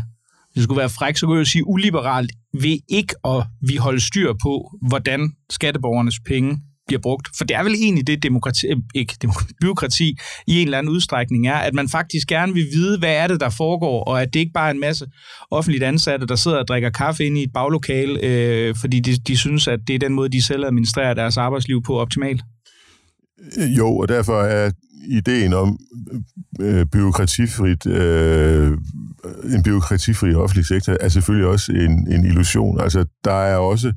hvis 0.54 0.54
det 0.54 0.64
skulle 0.64 0.80
være 0.80 0.90
fræk, 0.90 1.18
så 1.18 1.26
kunne 1.26 1.36
jeg 1.36 1.46
jo 1.46 1.50
sige 1.50 1.68
uliberalt, 1.68 2.32
ved 2.54 2.78
ikke 2.90 3.16
at 3.26 3.44
vi 3.62 3.76
holde 3.76 4.00
styr 4.00 4.34
på, 4.42 4.72
hvordan 4.88 5.32
skatteborgernes 5.50 6.20
penge 6.26 6.60
bliver 6.90 7.02
brugt. 7.02 7.28
For 7.38 7.44
det 7.46 7.56
er 7.56 7.64
vel 7.64 7.74
egentlig 7.74 8.08
det, 8.08 8.24
demokrati, 8.24 8.68
øh, 8.68 8.78
ikke 8.96 9.16
demokrati, 9.22 9.54
byråkrati 9.62 10.18
i 10.48 10.62
en 10.62 10.68
eller 10.68 10.78
anden 10.78 10.94
udstrækning 10.94 11.48
er, 11.48 11.56
at 11.56 11.74
man 11.74 11.90
faktisk 11.90 12.28
gerne 12.28 12.54
vil 12.54 12.68
vide, 12.74 13.00
hvad 13.00 13.16
er 13.16 13.28
det, 13.28 13.40
der 13.40 13.50
foregår, 13.50 14.04
og 14.04 14.22
at 14.22 14.34
det 14.34 14.40
ikke 14.40 14.54
bare 14.54 14.68
er 14.68 14.74
en 14.74 14.80
masse 14.80 15.06
offentligt 15.52 15.84
ansatte, 15.84 16.28
der 16.28 16.36
sidder 16.36 16.58
og 16.58 16.68
drikker 16.68 16.90
kaffe 16.90 17.26
inde 17.26 17.40
i 17.40 17.44
et 17.44 17.54
baglokale, 17.54 18.20
øh, 18.24 18.76
fordi 18.76 19.00
de, 19.00 19.18
de 19.28 19.38
synes, 19.38 19.68
at 19.68 19.80
det 19.88 19.96
er 19.96 20.00
den 20.00 20.14
måde, 20.14 20.30
de 20.30 20.42
selv 20.42 20.66
administrerer 20.66 21.14
deres 21.14 21.38
arbejdsliv 21.38 21.84
på 21.84 22.00
optimalt. 22.00 22.42
Øh, 23.58 23.78
jo, 23.78 23.98
og 23.98 24.08
derfor 24.08 24.42
er 24.42 24.72
ideen 25.10 25.54
om 25.54 25.80
øh, 26.62 26.86
byråkratifrit, 26.86 27.86
øh, 27.86 28.78
en 29.56 29.64
byråkratifri 29.64 30.34
offentlig 30.34 30.66
sektor 30.66 30.98
er 31.00 31.10
selvfølgelig 31.10 31.48
også 31.48 31.72
en, 31.72 32.14
en 32.14 32.26
illusion. 32.26 32.82
Altså, 32.82 33.06
der 33.24 33.42
er 33.44 33.58
også 33.58 33.88
øh, 33.88 33.94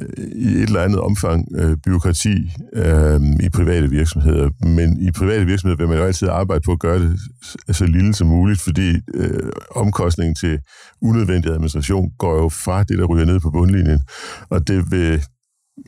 Øh, 0.00 0.24
i 0.36 0.46
et 0.46 0.62
eller 0.62 0.82
andet 0.82 1.00
omfang 1.00 1.48
øh, 1.56 1.76
byråkrati 1.76 2.50
øh, 2.74 3.20
i 3.40 3.48
private 3.48 3.90
virksomheder. 3.90 4.50
Men 4.66 5.00
i 5.00 5.10
private 5.10 5.46
virksomheder 5.46 5.76
vil 5.78 5.88
man 5.88 5.98
jo 5.98 6.04
altid 6.04 6.28
arbejde 6.28 6.62
på 6.64 6.72
at 6.72 6.78
gøre 6.78 6.98
det 6.98 7.18
så 7.76 7.86
lille 7.86 8.14
som 8.14 8.28
muligt, 8.28 8.60
fordi 8.60 8.96
øh, 9.14 9.50
omkostningen 9.70 10.34
til 10.34 10.58
unødvendig 11.02 11.50
administration 11.50 12.10
går 12.18 12.42
jo 12.42 12.48
fra 12.48 12.82
det, 12.82 12.98
der 12.98 13.04
ryger 13.04 13.24
ned 13.24 13.40
på 13.40 13.50
bundlinjen, 13.50 14.00
og 14.50 14.68
det 14.68 14.90
vil 14.90 15.22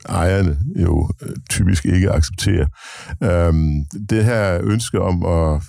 ejerne 0.09 0.59
jo 0.75 1.09
øh, 1.21 1.35
typisk 1.49 1.85
ikke 1.85 2.11
acceptere. 2.11 2.67
Øh, 3.23 3.53
det 4.09 4.25
her 4.25 4.59
ønske 4.63 5.01
om 5.01 5.25
at 5.25 5.61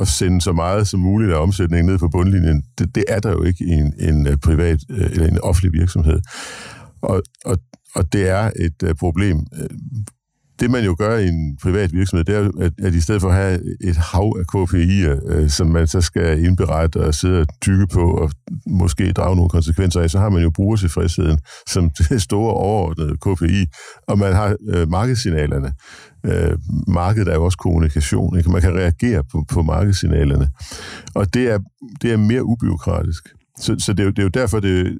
at 0.00 0.08
sende 0.08 0.40
så 0.40 0.52
meget 0.52 0.88
som 0.88 1.00
muligt 1.00 1.32
af 1.32 1.42
omsætningen 1.42 1.86
ned 1.86 1.98
på 1.98 2.08
bundlinjen, 2.08 2.62
det, 2.78 2.94
det 2.94 3.04
er 3.08 3.18
der 3.18 3.30
jo 3.30 3.42
ikke 3.42 3.64
i 3.64 3.70
en, 3.70 3.92
en 3.98 4.26
øh, 4.26 4.36
privat 4.38 4.80
eller 4.88 5.26
en 5.26 5.40
offentlig 5.40 5.72
virksomhed. 5.80 6.20
Og, 7.02 7.22
og 7.44 7.58
og 7.94 8.12
det 8.12 8.28
er 8.28 8.50
et 8.56 8.82
øh, 8.82 8.94
problem. 8.94 9.46
Øh, 9.60 9.68
det 10.60 10.70
man 10.70 10.84
jo 10.84 10.96
gør 10.98 11.18
i 11.18 11.28
en 11.28 11.56
privat 11.62 11.92
virksomhed, 11.92 12.24
det 12.24 12.34
er, 12.34 12.50
at, 12.60 12.72
at 12.82 12.94
i 12.94 13.00
stedet 13.00 13.20
for 13.20 13.28
at 13.28 13.34
have 13.34 13.60
et 13.80 13.96
hav 13.96 14.36
af 14.38 14.44
KPI'er, 14.54 15.32
øh, 15.32 15.50
som 15.50 15.66
man 15.66 15.86
så 15.86 16.00
skal 16.00 16.44
indberette 16.44 16.96
og 16.96 17.14
sidde 17.14 17.40
og 17.40 17.46
tykke 17.62 17.86
på 17.86 18.10
og 18.10 18.30
måske 18.66 19.12
drage 19.12 19.36
nogle 19.36 19.48
konsekvenser 19.48 20.00
af, 20.00 20.10
så 20.10 20.18
har 20.18 20.28
man 20.28 20.42
jo 20.42 20.50
brugertilfredsheden 20.50 21.38
som 21.68 21.90
det 22.08 22.22
store 22.22 22.54
overordnede 22.54 23.16
KPI, 23.16 23.66
og 24.08 24.18
man 24.18 24.32
har 24.32 24.56
øh, 24.68 24.88
markedssignalerne. 24.88 25.72
Øh, 26.26 26.58
markedet 26.88 27.28
er 27.28 27.34
jo 27.34 27.44
også 27.44 27.58
kommunikation. 27.58 28.38
Ikke? 28.38 28.50
Man 28.50 28.60
kan 28.60 28.74
reagere 28.74 29.24
på, 29.32 29.44
på 29.48 29.62
markedssignalerne. 29.62 30.48
Og 31.14 31.34
det 31.34 31.50
er, 31.50 31.58
det 32.02 32.12
er 32.12 32.16
mere 32.16 32.44
ubiokratisk. 32.44 33.28
Så, 33.58 33.76
så 33.78 33.92
det, 33.92 34.00
er 34.00 34.04
jo, 34.04 34.10
det 34.10 34.18
er 34.18 34.22
jo 34.22 34.28
derfor, 34.28 34.60
det, 34.60 34.98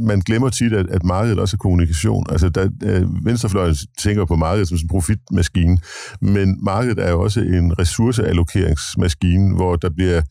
man 0.00 0.20
glemmer 0.20 0.48
tit, 0.48 0.72
at, 0.72 0.86
at 0.90 1.04
markedet 1.04 1.38
også 1.38 1.56
er 1.56 1.58
kommunikation. 1.58 2.26
Altså, 2.30 2.48
der, 2.48 2.68
øh, 2.84 3.24
venstrefløjen 3.24 3.76
tænker 3.98 4.24
på 4.24 4.36
markedet 4.36 4.68
som 4.68 4.78
en 4.82 4.88
profitmaskine, 4.88 5.78
men 6.20 6.64
markedet 6.64 6.98
er 6.98 7.10
jo 7.10 7.20
også 7.20 7.40
en 7.40 7.78
ressourceallokeringsmaskine, 7.78 9.56
hvor 9.56 9.76
der 9.76 9.90
bliver 9.90 10.22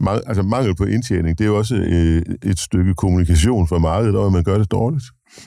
mang, 0.00 0.20
altså 0.26 0.42
mangel 0.42 0.76
på 0.76 0.84
indtjening. 0.84 1.38
Det 1.38 1.44
er 1.44 1.48
jo 1.48 1.58
også 1.58 1.76
øh, 1.76 2.22
et 2.42 2.58
stykke 2.58 2.94
kommunikation 2.94 3.68
for 3.68 3.78
markedet, 3.78 4.16
og 4.16 4.26
at 4.26 4.32
man 4.32 4.44
gør 4.44 4.58
det 4.58 4.70
dårligt. 4.70 5.04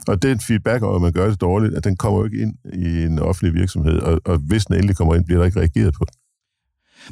Og 0.08 0.22
den 0.22 0.40
feedback 0.40 0.84
om, 0.84 0.96
at 0.96 1.02
man 1.02 1.12
gør 1.12 1.30
det 1.30 1.42
dårligt, 1.42 1.74
at 1.74 1.84
den 1.84 1.96
kommer 1.98 2.20
jo 2.20 2.26
ikke 2.26 2.42
ind 2.42 2.54
i 2.74 3.04
en 3.04 3.20
offentlig 3.20 3.54
virksomhed, 3.54 4.00
og, 4.00 4.22
og 4.26 4.38
hvis 4.38 4.66
den 4.66 4.76
endelig 4.76 4.96
kommer 4.96 5.16
ind, 5.16 5.26
bliver 5.26 5.40
der 5.40 5.46
ikke 5.46 5.60
reageret 5.60 5.94
på 5.94 6.06
den. 6.06 6.27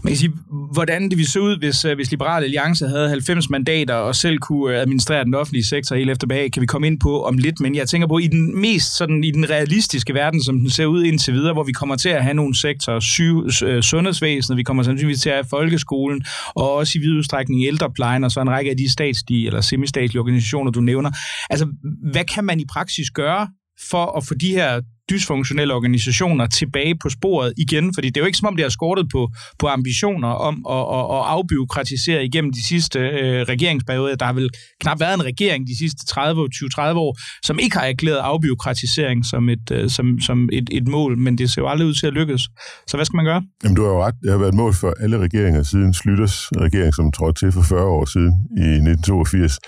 Man 0.03 0.11
kan 0.11 0.17
sige, 0.17 0.33
hvordan 0.73 1.03
det 1.09 1.17
ville 1.17 1.29
se 1.29 1.41
ud, 1.41 1.57
hvis, 1.57 1.85
øh, 1.85 1.95
hvis 1.95 2.11
Liberal 2.11 2.43
Alliance 2.43 2.87
havde 2.87 3.09
90 3.09 3.49
mandater 3.49 3.93
og 3.93 4.15
selv 4.15 4.37
kunne 4.37 4.75
øh, 4.75 4.81
administrere 4.81 5.25
den 5.25 5.33
offentlige 5.33 5.65
sektor 5.65 5.95
helt 5.95 6.09
efter 6.09 6.27
bag, 6.27 6.51
kan 6.51 6.61
vi 6.61 6.65
komme 6.65 6.87
ind 6.87 6.99
på 6.99 7.23
om 7.23 7.37
lidt, 7.37 7.59
men 7.59 7.75
jeg 7.75 7.87
tænker 7.87 8.07
på, 8.07 8.17
i 8.17 8.27
den 8.27 8.61
mest 8.61 8.97
sådan, 8.97 9.23
i 9.23 9.31
den 9.31 9.49
realistiske 9.49 10.13
verden, 10.13 10.43
som 10.43 10.59
den 10.59 10.69
ser 10.69 10.85
ud 10.85 11.03
indtil 11.03 11.33
videre, 11.33 11.53
hvor 11.53 11.63
vi 11.63 11.71
kommer 11.71 11.95
til 11.95 12.09
at 12.09 12.23
have 12.23 12.33
nogle 12.33 12.55
sektorer, 12.55 12.99
syv, 12.99 13.47
øh, 13.63 13.83
sundhedsvæsenet, 13.83 14.57
vi 14.57 14.63
kommer 14.63 14.83
sandsynligvis 14.83 15.21
til 15.21 15.29
at 15.29 15.35
have 15.35 15.45
folkeskolen, 15.49 16.25
og 16.55 16.73
også 16.73 16.99
i 16.99 17.01
vid 17.01 17.17
udstrækning 17.17 17.65
ældreplejen, 17.65 18.23
og 18.23 18.31
så 18.31 18.41
en 18.41 18.49
række 18.49 18.71
af 18.71 18.77
de 18.77 18.91
statslige 18.91 19.47
eller 19.47 19.61
semistatlige 19.61 20.19
organisationer, 20.19 20.71
du 20.71 20.81
nævner. 20.81 21.11
Altså, 21.49 21.67
hvad 22.11 22.23
kan 22.35 22.43
man 22.43 22.59
i 22.59 22.65
praksis 22.65 23.11
gøre 23.11 23.47
for 23.89 24.17
at 24.17 24.25
få 24.25 24.33
de 24.33 24.49
her 24.49 24.81
dysfunktionelle 25.11 25.73
organisationer 25.73 26.47
tilbage 26.47 26.95
på 27.03 27.09
sporet 27.09 27.53
igen, 27.57 27.93
fordi 27.93 28.07
det 28.09 28.17
er 28.17 28.21
jo 28.21 28.25
ikke 28.25 28.37
som 28.37 28.47
om, 28.47 28.55
det 28.55 28.65
har 28.65 28.69
skortet 28.69 29.07
på, 29.11 29.29
på 29.59 29.67
ambitioner 29.67 30.27
om 30.27 30.65
at, 30.69 30.85
at, 30.97 31.05
at 31.17 31.23
afbiokratisere 31.35 32.25
igennem 32.25 32.53
de 32.53 32.67
sidste 32.67 32.99
øh, 32.99 33.41
regeringsperioder. 33.41 34.15
Der 34.15 34.25
har 34.25 34.33
vel 34.33 34.49
knap 34.81 34.99
været 34.99 35.13
en 35.13 35.25
regering 35.25 35.67
de 35.67 35.77
sidste 35.77 36.05
30, 36.05 36.49
20-30 36.55 36.81
år, 36.81 37.17
som 37.45 37.59
ikke 37.59 37.77
har 37.77 37.85
erklæret 37.85 38.17
afbiokratisering 38.17 39.25
som 39.25 39.49
et, 39.49 39.71
øh, 39.71 39.89
som, 39.89 40.19
som 40.19 40.49
et, 40.53 40.69
et 40.71 40.87
mål, 40.87 41.17
men 41.17 41.37
det 41.37 41.51
ser 41.51 41.61
jo 41.61 41.67
aldrig 41.67 41.87
ud 41.87 41.93
til 41.93 42.07
at 42.07 42.13
lykkes. 42.13 42.41
Så 42.87 42.97
hvad 42.97 43.05
skal 43.05 43.17
man 43.17 43.25
gøre? 43.25 43.43
Jamen, 43.63 43.75
du 43.75 43.83
har 43.83 43.89
jo 43.89 44.03
ret. 44.03 44.15
Det 44.23 44.31
har 44.31 44.37
været 44.37 44.49
et 44.49 44.55
mål 44.55 44.73
for 44.73 44.93
alle 44.99 45.17
regeringer 45.17 45.63
siden 45.63 45.93
Slytters 45.93 46.51
regering, 46.51 46.93
som 46.93 47.11
trådte 47.11 47.45
til 47.45 47.51
for 47.51 47.61
40 47.61 47.85
år 47.85 48.05
siden 48.05 48.33
i 48.57 48.61
1982. 48.61 49.59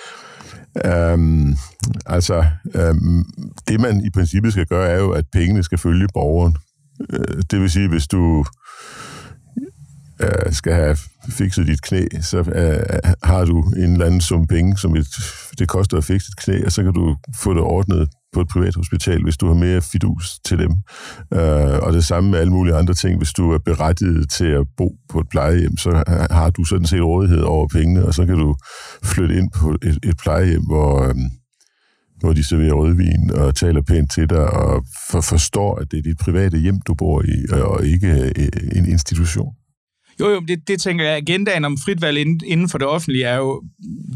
Øhm, 0.86 1.56
altså, 2.06 2.46
øhm, 2.76 3.26
det 3.68 3.80
man 3.80 4.06
i 4.06 4.10
princippet 4.10 4.52
skal 4.52 4.66
gøre, 4.66 4.90
er 4.90 5.00
jo, 5.00 5.12
at 5.12 5.26
pengene 5.34 5.64
skal 5.64 5.78
følge 5.78 6.08
borgeren. 6.14 6.56
Øh, 7.10 7.44
det 7.52 7.62
vil 7.62 7.70
sige, 7.70 7.90
hvis 7.90 8.08
du 8.08 8.46
øh, 10.22 10.54
skal 10.54 10.74
have 10.74 10.98
fikset 11.30 11.68
dit 11.68 11.82
knæ, 11.82 12.06
så 12.22 12.38
øh, 12.38 13.00
har 13.24 13.46
du 13.46 13.62
en 13.62 13.92
eller 13.92 14.06
anden 14.06 14.22
sum 14.22 14.48
penge, 14.48 14.78
som 14.78 14.96
et, 14.96 15.08
det 15.60 15.68
koster 15.68 15.98
at 15.98 16.04
fikse 16.04 16.28
dit 16.28 16.38
knæ, 16.38 16.66
og 16.66 16.72
så 16.72 16.84
kan 16.84 16.94
du 16.94 17.18
få 17.36 17.54
det 17.54 17.62
ordnet 17.62 18.10
på 18.38 18.42
et 18.42 18.48
privat 18.48 18.76
hospital, 18.76 19.24
hvis 19.24 19.38
du 19.38 19.48
har 19.48 19.54
mere 19.54 19.82
fidus 19.82 20.40
til 20.46 20.58
dem. 20.60 20.72
Øh, 21.34 21.78
og 21.86 21.94
det 21.94 22.04
samme 22.06 22.32
med 22.32 22.40
alle 22.40 22.54
mulige 22.54 22.76
andre 22.76 22.94
ting. 22.94 23.18
Hvis 23.18 23.34
du 23.34 23.52
er 23.52 23.58
berettiget 23.58 24.30
til 24.30 24.46
at 24.46 24.66
bo 24.78 24.90
på 25.10 25.20
et 25.20 25.30
plejehjem, 25.30 25.78
så 25.78 26.04
har 26.32 26.50
du 26.50 26.64
sådan 26.64 26.86
set 26.86 27.02
rådighed 27.02 27.42
over 27.42 27.68
pengene, 27.68 28.06
og 28.06 28.14
så 28.14 28.26
kan 28.26 28.38
du 28.38 28.56
flytte 29.04 29.36
ind 29.38 29.50
på 29.52 29.76
et, 29.82 30.00
et 30.04 30.18
plejehjem, 30.18 30.64
hvor, 30.66 31.04
øh, 31.04 31.16
hvor 32.20 32.34
de 32.34 32.44
serverer 32.44 32.74
rødvin 32.74 33.32
og 33.34 33.56
taler 33.56 33.82
pænt 33.82 34.12
til 34.12 34.30
dig, 34.30 34.46
og 34.50 34.86
for, 35.12 35.22
forstår, 35.22 35.76
at 35.76 35.92
det 35.92 35.98
er 35.98 36.04
dit 36.04 36.18
private 36.18 36.58
hjem, 36.58 36.80
du 36.88 36.96
bor 36.96 37.22
i, 37.22 37.38
og 37.62 37.86
ikke 37.86 38.32
øh, 38.38 38.78
en 38.78 38.86
institution. 38.86 39.54
Jo, 40.20 40.30
jo, 40.30 40.40
det, 40.40 40.68
det 40.68 40.82
tænker 40.82 41.06
jeg. 41.06 41.16
Agendaen 41.16 41.66
om 41.66 41.78
frit 41.86 42.02
valg 42.02 42.18
inden, 42.18 42.42
inden 42.46 42.70
for 42.70 42.78
det 42.78 42.88
offentlige 42.88 43.26
er 43.26 43.38
jo 43.38 43.64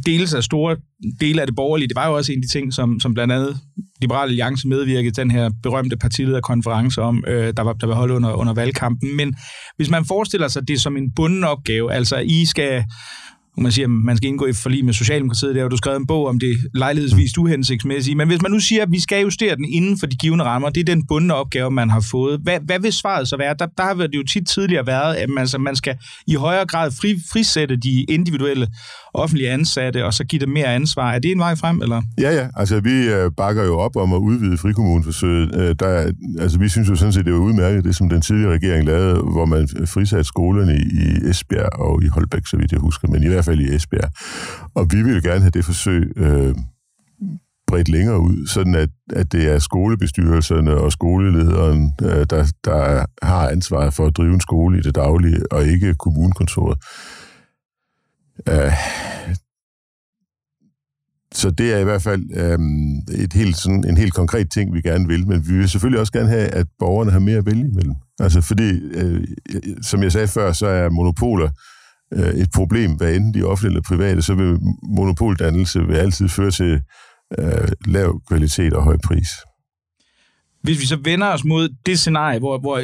dels 0.05 0.34
af 0.34 0.43
store 0.43 0.77
dele 1.20 1.41
af 1.41 1.48
det 1.48 1.55
borgerlige. 1.55 1.88
Det 1.88 1.96
var 1.96 2.08
jo 2.08 2.15
også 2.15 2.31
en 2.31 2.38
af 2.38 2.41
de 2.41 2.60
ting, 2.60 2.74
som, 2.74 3.00
som 3.00 3.13
blandt 3.13 3.34
andet 3.34 3.58
Liberale 4.01 4.29
Alliance 4.29 4.67
medvirkede 4.67 5.22
den 5.22 5.31
her 5.31 5.50
berømte 5.63 5.98
partilederkonference 5.98 7.01
om, 7.01 7.24
øh, 7.27 7.53
der, 7.58 7.62
var, 7.63 7.74
der 7.74 7.88
var 7.88 7.96
holdt 7.96 8.13
under, 8.13 8.34
under 8.34 8.53
valgkampen. 8.53 9.15
Men 9.15 9.36
hvis 9.75 9.89
man 9.89 10.05
forestiller 10.05 10.48
sig 10.48 10.67
det 10.67 10.81
som 10.81 10.98
en 10.98 11.12
bunden 11.15 11.43
opgave, 11.43 11.93
altså 11.93 12.17
I 12.17 12.46
skal 12.46 12.84
man 13.58 13.72
siger, 13.72 13.88
man 13.88 14.17
skal 14.17 14.27
indgå 14.29 14.46
i 14.46 14.53
forlig 14.53 14.86
med 14.86 14.93
Socialdemokratiet, 14.93 15.55
der 15.55 15.62
har 15.62 15.70
du 15.70 15.77
skrevet 15.77 16.00
en 16.00 16.08
bog 16.08 16.27
om 16.27 16.39
det 16.39 16.58
lejlighedsvis 16.74 17.38
uhensigtsmæssige. 17.38 18.15
Men 18.15 18.27
hvis 18.27 18.41
man 18.41 18.51
nu 18.51 18.60
siger, 18.60 18.81
at 18.81 18.91
vi 18.91 19.00
skal 19.00 19.22
justere 19.24 19.55
den 19.55 19.65
inden 19.65 20.00
for 20.00 20.08
de 20.08 20.15
givende 20.15 20.43
rammer, 20.43 20.70
det 20.70 20.81
er 20.81 20.96
den 20.96 21.08
bundne 21.08 21.34
opgave, 21.34 21.72
man 21.72 21.89
har 21.89 22.05
fået. 22.12 22.39
Hvad, 22.43 22.60
hvad 22.65 22.79
vil 22.79 22.93
svaret 22.93 23.27
så 23.27 23.38
være? 23.38 23.55
Der, 23.60 23.65
der 23.77 23.84
har 23.84 23.93
det 23.93 24.15
jo 24.15 24.24
tit 24.24 24.48
tidligere 24.48 24.88
været, 24.88 25.15
at 25.15 25.29
man, 25.29 25.38
altså, 25.38 25.58
man 25.58 25.75
skal 25.75 25.96
i 26.27 26.36
højere 26.36 26.65
grad 26.65 26.91
fri, 26.91 27.22
frisætte 27.31 27.75
de 27.75 28.03
individuelle 28.03 28.67
offentlige 29.13 29.50
ansatte, 29.50 30.05
og 30.05 30.13
så 30.13 30.24
give 30.24 30.39
dem 30.39 30.50
mere 30.50 30.65
ansvar. 30.65 31.12
Er 31.12 31.20
det 31.20 31.31
en 31.31 31.39
vej 31.39 31.55
frem, 31.55 31.81
eller? 31.81 32.01
Ja, 32.22 32.31
ja. 32.36 32.48
Altså, 32.55 32.79
vi 32.79 32.91
øh, 32.91 33.31
bakker 33.38 33.63
jo 33.63 33.79
op 33.79 33.96
om 33.96 34.13
at 34.13 34.17
udvide 34.17 34.58
frikommuneforsøget. 34.58 35.55
Øh, 35.55 35.75
der, 35.79 36.12
altså, 36.39 36.60
vi 36.60 36.70
synes 36.70 36.89
jo 36.89 36.96
sådan 36.96 37.13
set, 37.13 37.25
det 37.25 37.34
var 37.34 37.39
udmærket, 37.39 37.84
det 37.84 37.96
som 37.96 38.10
den 38.10 38.22
tidligere 38.22 38.53
regering 38.53 38.86
lavede, 38.86 39.13
hvor 39.13 39.46
man 39.46 39.67
frisatte 39.86 40.24
skolerne 40.24 40.77
i, 40.77 40.81
i 40.81 41.29
Esbjerg 41.29 41.79
og 41.79 42.03
i 42.03 42.08
Holbæk, 42.08 42.48
så 42.48 42.58
vidt 42.58 42.72
jeg 42.72 42.79
husker, 42.79 43.08
men 43.08 43.24
i 43.24 43.27
hvert 43.43 43.57
fald 43.57 43.62
i 43.62 43.75
Esbjerg. 43.75 44.12
Og 44.75 44.88
vi 44.91 45.01
vil 45.01 45.24
gerne 45.24 45.41
have 45.41 45.51
det 45.51 45.65
forsøg 45.65 46.13
øh, 46.17 46.55
bredt 47.67 47.89
længere 47.89 48.19
ud, 48.19 48.48
sådan 48.48 48.75
at, 48.75 48.89
at 49.10 49.31
det 49.31 49.53
er 49.53 49.60
skolebestyrelserne 49.60 50.74
og 50.74 50.91
skolelederen, 50.91 51.93
øh, 52.01 52.25
der, 52.29 52.51
der 52.63 53.05
har 53.25 53.50
ansvaret 53.50 53.93
for 53.93 54.05
at 54.05 54.17
drive 54.17 54.33
en 54.33 54.41
skole 54.41 54.77
i 54.77 54.81
det 54.81 54.95
daglige, 54.95 55.51
og 55.51 55.65
ikke 55.65 55.95
kommunekontoret. 55.95 56.77
Øh, 58.50 58.74
så 61.33 61.51
det 61.51 61.74
er 61.74 61.77
i 61.77 61.83
hvert 61.83 62.01
fald 62.01 62.24
øhm, 62.33 62.98
et 62.98 63.33
helt, 63.33 63.57
sådan, 63.57 63.83
en 63.89 63.98
helt 63.98 64.13
konkret 64.13 64.51
ting, 64.51 64.74
vi 64.74 64.81
gerne 64.81 65.07
vil. 65.07 65.27
Men 65.27 65.48
vi 65.48 65.57
vil 65.57 65.69
selvfølgelig 65.69 66.00
også 66.00 66.13
gerne 66.13 66.29
have, 66.29 66.48
at 66.48 66.67
borgerne 66.79 67.12
har 67.12 67.19
mere 67.19 67.38
at 67.38 67.45
vælge 67.45 67.67
imellem. 67.67 67.95
Altså 68.19 68.41
fordi, 68.41 68.69
øh, 68.93 69.27
som 69.81 70.03
jeg 70.03 70.12
sagde 70.12 70.27
før, 70.27 70.51
så 70.51 70.67
er 70.67 70.89
monopoler 70.89 71.50
øh, 72.13 72.34
et 72.34 72.50
problem, 72.56 72.91
hvad 72.91 73.15
enten 73.15 73.34
de 73.34 73.44
offentlige 73.44 73.70
eller 73.70 73.88
private, 73.88 74.22
så 74.22 74.34
vil 74.34 74.58
monopoldannelse 74.84 75.80
vil 75.88 75.96
altid 75.96 76.30
føre 76.30 76.51
til 76.51 76.82
øh, 77.39 77.68
lav 77.86 78.22
kvalitet 78.27 78.74
og 78.74 78.84
høj 78.84 78.98
pris. 79.03 79.30
Hvis 80.63 80.82
vi 80.82 80.86
så 80.86 80.98
vender 81.03 81.27
os 81.27 81.44
mod 81.44 81.70
det 81.86 82.00
scenarie, 82.00 82.39
hvor, 82.39 82.60
hvor 82.60 82.82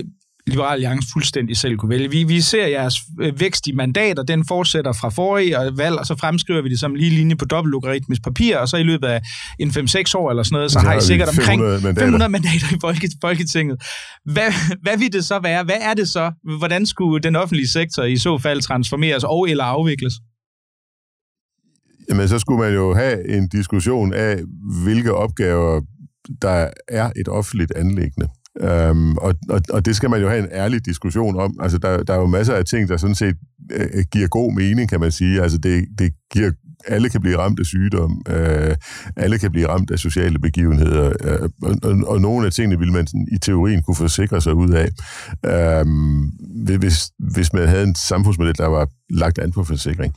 Liberal 0.47 0.73
Alliance 0.73 1.07
fuldstændig 1.13 1.57
selv 1.57 1.77
kunne 1.77 1.89
vælge. 1.89 2.09
Vi, 2.09 2.23
vi 2.23 2.41
ser 2.41 2.67
jeres 2.67 2.95
øh, 3.21 3.39
vækst 3.39 3.67
i 3.67 3.71
mandater, 3.71 4.23
den 4.23 4.45
fortsætter 4.47 4.93
fra 4.93 5.09
forrige 5.09 5.77
valg, 5.77 5.99
og 5.99 6.05
så 6.05 6.15
fremskriver 6.15 6.61
vi 6.61 6.69
det 6.69 6.79
som 6.79 6.95
lige 6.95 7.09
linje 7.09 7.35
på 7.35 7.45
dobbeltlogaritmisk 7.45 8.23
papir, 8.23 8.57
og 8.57 8.67
så 8.67 8.77
i 8.77 8.83
løbet 8.83 9.07
af 9.07 9.21
en 9.59 9.69
5-6 9.69 9.73
år 10.15 10.29
eller 10.29 10.43
sådan 10.43 10.55
noget, 10.55 10.71
så, 10.71 10.79
har 10.79 10.95
I 10.95 11.01
sikkert 11.01 11.29
omkring 11.29 11.61
500 11.61 11.81
mandater, 11.83 12.05
500 12.05 12.31
mandater 12.31 12.67
i 12.73 13.09
Folketinget. 13.21 13.81
Hvad, 14.25 14.51
hvad 14.81 14.97
vil 14.97 15.13
det 15.13 15.25
så 15.25 15.39
være? 15.39 15.63
Hvad 15.63 15.81
er 15.81 15.93
det 15.93 16.09
så? 16.09 16.31
Hvordan 16.57 16.85
skulle 16.85 17.23
den 17.23 17.35
offentlige 17.35 17.67
sektor 17.67 18.03
i 18.03 18.17
så 18.17 18.37
fald 18.37 18.61
transformeres 18.61 19.23
og 19.23 19.49
eller 19.49 19.63
afvikles? 19.63 20.13
Jamen, 22.09 22.27
så 22.27 22.39
skulle 22.39 22.59
man 22.59 22.73
jo 22.73 22.93
have 22.93 23.37
en 23.37 23.47
diskussion 23.49 24.13
af, 24.13 24.39
hvilke 24.83 25.13
opgaver 25.13 25.81
der 26.41 26.69
er 26.87 27.11
et 27.15 27.27
offentligt 27.27 27.71
anlæggende. 27.75 28.29
Øhm, 28.61 29.17
og, 29.17 29.35
og, 29.49 29.61
og 29.69 29.85
det 29.85 29.95
skal 29.95 30.09
man 30.09 30.21
jo 30.21 30.29
have 30.29 30.39
en 30.39 30.49
ærlig 30.51 30.85
diskussion 30.85 31.39
om. 31.39 31.57
Altså, 31.59 31.77
der, 31.77 32.03
der 32.03 32.13
er 32.13 32.19
jo 32.19 32.25
masser 32.25 32.53
af 32.53 32.65
ting, 32.65 32.89
der 32.89 32.97
sådan 32.97 33.15
set 33.15 33.35
øh, 33.71 34.03
giver 34.11 34.27
god 34.27 34.53
mening, 34.53 34.89
kan 34.89 34.99
man 34.99 35.11
sige. 35.11 35.41
Altså, 35.41 35.57
det, 35.57 35.85
det 35.99 36.13
giver 36.33 36.51
alle 36.87 37.09
kan 37.09 37.21
blive 37.21 37.37
ramt 37.37 37.59
af 37.59 37.65
sygdom, 37.65 38.21
øh, 38.29 38.75
alle 39.15 39.39
kan 39.39 39.51
blive 39.51 39.67
ramt 39.67 39.91
af 39.91 39.99
sociale 39.99 40.39
begivenheder, 40.39 41.13
øh, 41.23 41.49
og, 41.61 41.75
og, 41.83 41.97
og 42.07 42.21
nogle 42.21 42.45
af 42.45 42.51
tingene 42.51 42.79
ville 42.79 42.93
man 42.93 43.07
sådan, 43.07 43.27
i 43.31 43.37
teorien 43.37 43.83
kunne 43.83 43.95
forsikre 43.95 44.41
sig 44.41 44.53
ud 44.53 44.69
af, 44.69 44.89
øh, 45.45 46.79
hvis, 46.79 47.11
hvis 47.19 47.53
man 47.53 47.67
havde 47.67 47.83
en 47.83 47.95
samfundsmodel, 47.95 48.57
der 48.57 48.67
var 48.67 48.87
lagt 49.09 49.39
an 49.39 49.51
på 49.51 49.63
forsikring. 49.63 50.13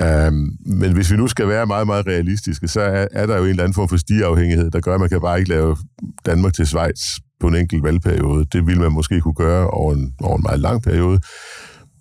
Øh, 0.00 0.32
men 0.66 0.92
hvis 0.92 1.12
vi 1.12 1.16
nu 1.16 1.28
skal 1.28 1.48
være 1.48 1.66
meget, 1.66 1.86
meget 1.86 2.06
realistiske, 2.06 2.68
så 2.68 2.80
er, 2.80 3.06
er 3.12 3.26
der 3.26 3.36
jo 3.36 3.44
en 3.44 3.50
eller 3.50 3.62
anden 3.62 3.74
form 3.74 3.88
for 3.88 3.96
stigeafhængighed, 3.96 4.70
der 4.70 4.80
gør, 4.80 4.94
at 4.94 5.00
man 5.00 5.08
kan 5.08 5.20
bare 5.20 5.38
ikke 5.38 5.50
lave 5.50 5.76
Danmark 6.26 6.54
til 6.54 6.66
Schweiz 6.66 7.00
på 7.40 7.46
en 7.48 7.56
enkelt 7.56 7.82
valgperiode. 7.82 8.44
Det 8.52 8.66
ville 8.66 8.82
man 8.82 8.92
måske 8.92 9.20
kunne 9.20 9.34
gøre 9.34 9.70
over 9.70 9.94
en, 9.94 10.14
over 10.20 10.36
en 10.36 10.42
meget 10.42 10.60
lang 10.60 10.82
periode. 10.82 11.20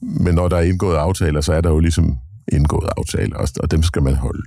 Men 0.02 0.36
når 0.36 0.48
der 0.48 0.58
er 0.58 0.62
indgået 0.62 0.96
aftaler, 0.96 1.42
så 1.42 1.54
er 1.54 1.62
der 1.62 1.70
jo 1.70 1.80
ligesom 1.80 2.16
indgået 2.52 2.90
aftaler, 2.98 3.38
og 3.60 3.72
dem 3.72 3.84
skal 3.84 4.04
man 4.04 4.16
holde. 4.16 4.44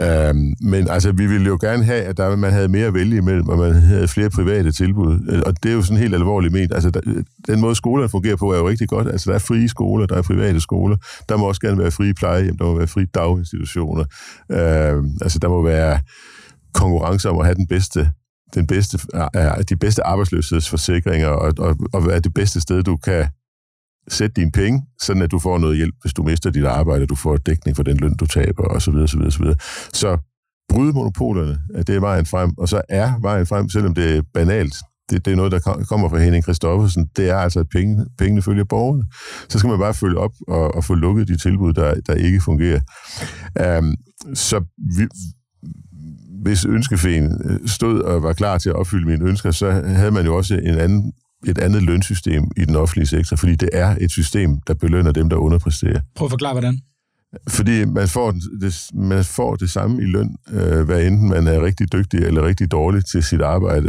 Øhm, 0.00 0.54
men 0.60 0.88
altså, 0.88 1.12
vi 1.12 1.26
ville 1.26 1.46
jo 1.46 1.58
gerne 1.60 1.84
have, 1.84 2.02
at 2.02 2.16
der, 2.16 2.36
man 2.36 2.52
havde 2.52 2.68
mere 2.68 2.86
at 2.86 2.94
vælge 2.94 3.16
imellem, 3.16 3.48
og 3.48 3.58
man 3.58 3.74
havde 3.74 4.08
flere 4.08 4.30
private 4.30 4.72
tilbud. 4.72 5.18
Øh, 5.30 5.42
og 5.46 5.62
det 5.62 5.70
er 5.70 5.74
jo 5.74 5.82
sådan 5.82 6.02
helt 6.02 6.14
alvorligt 6.14 6.52
ment. 6.52 6.74
Altså, 6.74 6.90
der, 6.90 7.00
den 7.46 7.60
måde 7.60 7.74
skolerne 7.74 8.08
fungerer 8.08 8.36
på 8.36 8.52
er 8.52 8.58
jo 8.58 8.68
rigtig 8.68 8.88
godt. 8.88 9.08
Altså, 9.08 9.30
der 9.30 9.34
er 9.34 9.38
frie 9.38 9.68
skoler, 9.68 10.06
der 10.06 10.16
er 10.16 10.22
private 10.22 10.60
skoler. 10.60 10.96
Der 11.28 11.36
må 11.36 11.48
også 11.48 11.60
gerne 11.60 11.78
være 11.78 11.90
frie 11.90 12.14
plejehjem, 12.14 12.58
der 12.58 12.64
må 12.64 12.76
være 12.76 12.86
frie 12.86 13.06
daginstitutioner. 13.14 14.04
Øhm, 14.50 15.10
altså, 15.20 15.38
der 15.38 15.48
må 15.48 15.62
være 15.62 16.00
konkurrence 16.74 17.30
om 17.30 17.38
at 17.38 17.44
have 17.46 17.54
den 17.54 17.66
bedste 17.66 18.10
den 18.54 18.66
bedste, 18.66 18.98
er 19.34 19.62
de 19.62 19.76
bedste 19.76 20.02
arbejdsløshedsforsikringer, 20.02 21.28
og, 21.28 21.52
og, 21.58 21.76
og 21.92 22.06
være 22.06 22.20
det 22.20 22.34
bedste 22.34 22.60
sted, 22.60 22.82
du 22.82 22.96
kan 22.96 23.28
sætte 24.08 24.40
dine 24.40 24.52
penge, 24.52 24.82
sådan 25.00 25.22
at 25.22 25.30
du 25.30 25.38
får 25.38 25.58
noget 25.58 25.76
hjælp, 25.76 25.94
hvis 26.02 26.12
du 26.12 26.22
mister 26.22 26.50
dit 26.50 26.64
arbejde, 26.64 27.06
du 27.06 27.14
får 27.14 27.36
dækning 27.36 27.76
for 27.76 27.82
den 27.82 27.96
løn, 27.96 28.16
du 28.16 28.26
taber, 28.26 28.64
osv. 28.64 28.94
osv., 28.94 29.20
osv. 29.20 29.44
Så 29.92 30.18
bryde 30.68 30.92
monopolerne, 30.92 31.58
det 31.76 31.88
er 31.88 32.00
vejen 32.00 32.26
frem, 32.26 32.58
og 32.58 32.68
så 32.68 32.82
er 32.88 33.12
vejen 33.20 33.46
frem, 33.46 33.68
selvom 33.68 33.94
det 33.94 34.16
er 34.16 34.22
banalt, 34.34 34.74
det, 35.10 35.24
det 35.24 35.32
er 35.32 35.36
noget, 35.36 35.52
der 35.52 35.84
kommer 35.88 36.08
fra 36.08 36.18
Henning 36.18 36.42
Christoffersen, 36.42 37.08
det 37.16 37.30
er 37.30 37.36
altså, 37.36 37.60
at 37.60 37.68
penge, 37.68 38.06
pengene 38.18 38.42
følger 38.42 38.64
borgerne. 38.64 39.04
Så 39.48 39.58
skal 39.58 39.70
man 39.70 39.78
bare 39.78 39.94
følge 39.94 40.18
op 40.18 40.32
og, 40.48 40.74
og 40.74 40.84
få 40.84 40.94
lukket 40.94 41.28
de 41.28 41.36
tilbud, 41.36 41.72
der, 41.72 41.94
der 42.06 42.14
ikke 42.14 42.40
fungerer. 42.40 42.80
Um, 43.78 43.94
så 44.34 44.64
vi, 44.98 45.08
hvis 46.42 46.64
ønskefeen 46.64 47.40
øh, 47.44 47.68
stod 47.68 48.00
og 48.00 48.22
var 48.22 48.32
klar 48.32 48.58
til 48.58 48.68
at 48.68 48.76
opfylde 48.76 49.06
mine 49.06 49.24
ønsker, 49.24 49.50
så 49.50 49.70
havde 49.70 50.10
man 50.10 50.24
jo 50.24 50.36
også 50.36 50.54
en 50.54 50.78
anden 50.78 51.12
et 51.46 51.58
andet 51.58 51.82
lønsystem 51.82 52.44
i 52.56 52.64
den 52.64 52.76
offentlige 52.76 53.06
sektor, 53.06 53.36
fordi 53.36 53.54
det 53.54 53.68
er 53.72 53.96
et 54.00 54.10
system, 54.10 54.60
der 54.66 54.74
belønner 54.74 55.12
dem, 55.12 55.28
der 55.28 55.36
underpresterer. 55.36 56.00
Prøv 56.14 56.26
at 56.26 56.30
forklare, 56.30 56.52
hvordan. 56.52 56.80
Fordi 57.48 57.84
man 57.84 58.08
får 58.08 58.30
det, 58.60 58.74
man 58.94 59.24
får 59.24 59.56
det 59.56 59.70
samme 59.70 60.02
i 60.02 60.06
løn, 60.06 60.36
øh, 60.52 60.82
hvad 60.82 61.06
enten 61.06 61.28
man 61.28 61.46
er 61.46 61.64
rigtig 61.64 61.92
dygtig 61.92 62.20
eller 62.20 62.46
rigtig 62.46 62.70
dårlig 62.70 63.04
til 63.04 63.22
sit 63.22 63.40
arbejde. 63.40 63.88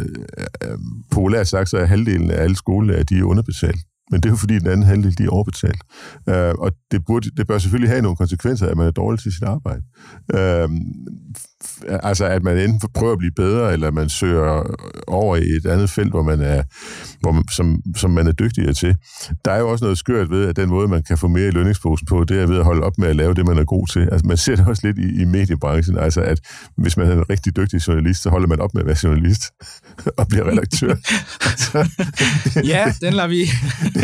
Øh, 0.64 0.78
populært 1.12 1.48
sagt, 1.48 1.70
så 1.70 1.78
er 1.78 1.86
halvdelen 1.86 2.32
af 2.32 2.44
alle 2.44 2.56
skolelærer, 2.56 3.04
de 3.04 3.20
er 3.20 3.24
underbetalt. 3.24 3.80
Men 4.12 4.22
det 4.22 4.30
er 4.30 4.34
jo 4.34 4.36
fordi, 4.36 4.60
den 4.60 4.68
anden 4.68 4.86
halvdel 4.86 5.18
de 5.18 5.24
er 5.24 5.30
overbetalt. 5.30 5.82
Øh, 6.30 6.54
og 6.60 6.72
det, 6.92 7.06
burde, 7.06 7.30
det 7.38 7.48
bør 7.48 7.58
selvfølgelig 7.58 7.90
have 7.90 8.02
nogle 8.02 8.18
konsekvenser, 8.18 8.68
at 8.68 8.78
man 8.78 8.88
er 8.88 8.92
dårlig 8.92 9.20
til 9.20 9.34
sit 9.34 9.44
arbejde. 9.44 9.82
Øh, 10.34 10.70
altså, 11.88 12.26
at 12.26 12.44
man 12.44 12.58
enten 12.58 12.90
prøver 12.94 13.14
at 13.14 13.18
blive 13.18 13.32
bedre, 13.36 13.74
eller 13.74 13.92
man 13.92 14.10
søger 14.10 14.76
over 15.08 15.36
i 15.36 15.46
et 15.46 15.66
andet 15.66 15.90
felt, 15.90 16.10
hvor 16.10 16.24
man 16.24 16.42
er, 16.42 16.64
hvor 17.20 17.32
man, 17.32 17.44
som, 17.56 17.82
som 17.96 18.12
man 18.12 18.28
er 18.28 18.32
dygtigere 18.32 18.74
til. 18.74 18.96
Der 19.46 19.52
er 19.52 19.60
jo 19.60 19.70
også 19.70 19.86
noget 19.86 19.98
skørt 19.98 20.30
ved, 20.30 20.48
at 20.48 20.56
den 20.56 20.70
måde, 20.70 20.88
man 20.88 21.04
kan 21.04 21.18
få 21.18 21.28
mere 21.28 21.48
i 21.48 21.52
lønningsposen 21.52 22.08
på, 22.08 22.24
det 22.24 22.42
er 22.42 22.48
ved 22.48 22.58
at 22.58 22.64
holde 22.64 22.84
op 22.84 22.98
med 22.98 23.08
at 23.08 23.16
lave 23.16 23.34
det, 23.34 23.48
man 23.48 23.58
er 23.58 23.64
god 23.64 23.88
til. 23.88 24.00
Altså, 24.12 24.28
man 24.28 24.38
ser 24.38 24.56
det 24.56 24.68
også 24.68 24.88
lidt 24.88 24.98
i, 24.98 25.22
i 25.22 25.26
mediebranchen, 25.26 25.98
altså 25.98 26.22
at 26.22 26.40
hvis 26.78 26.98
man 26.98 27.08
er 27.08 27.14
en 27.14 27.30
rigtig 27.30 27.56
dygtig 27.56 27.88
journalist, 27.88 28.24
så 28.24 28.30
holder 28.30 28.48
man 28.48 28.60
op 28.60 28.74
med 28.74 28.82
at 28.82 28.88
være 28.88 28.98
journalist 29.04 29.44
og 30.20 30.28
bliver 30.28 30.52
redaktør. 30.52 30.96
ja, 32.74 32.94
den 33.02 33.14
lader 33.14 33.28
vi 33.28 33.50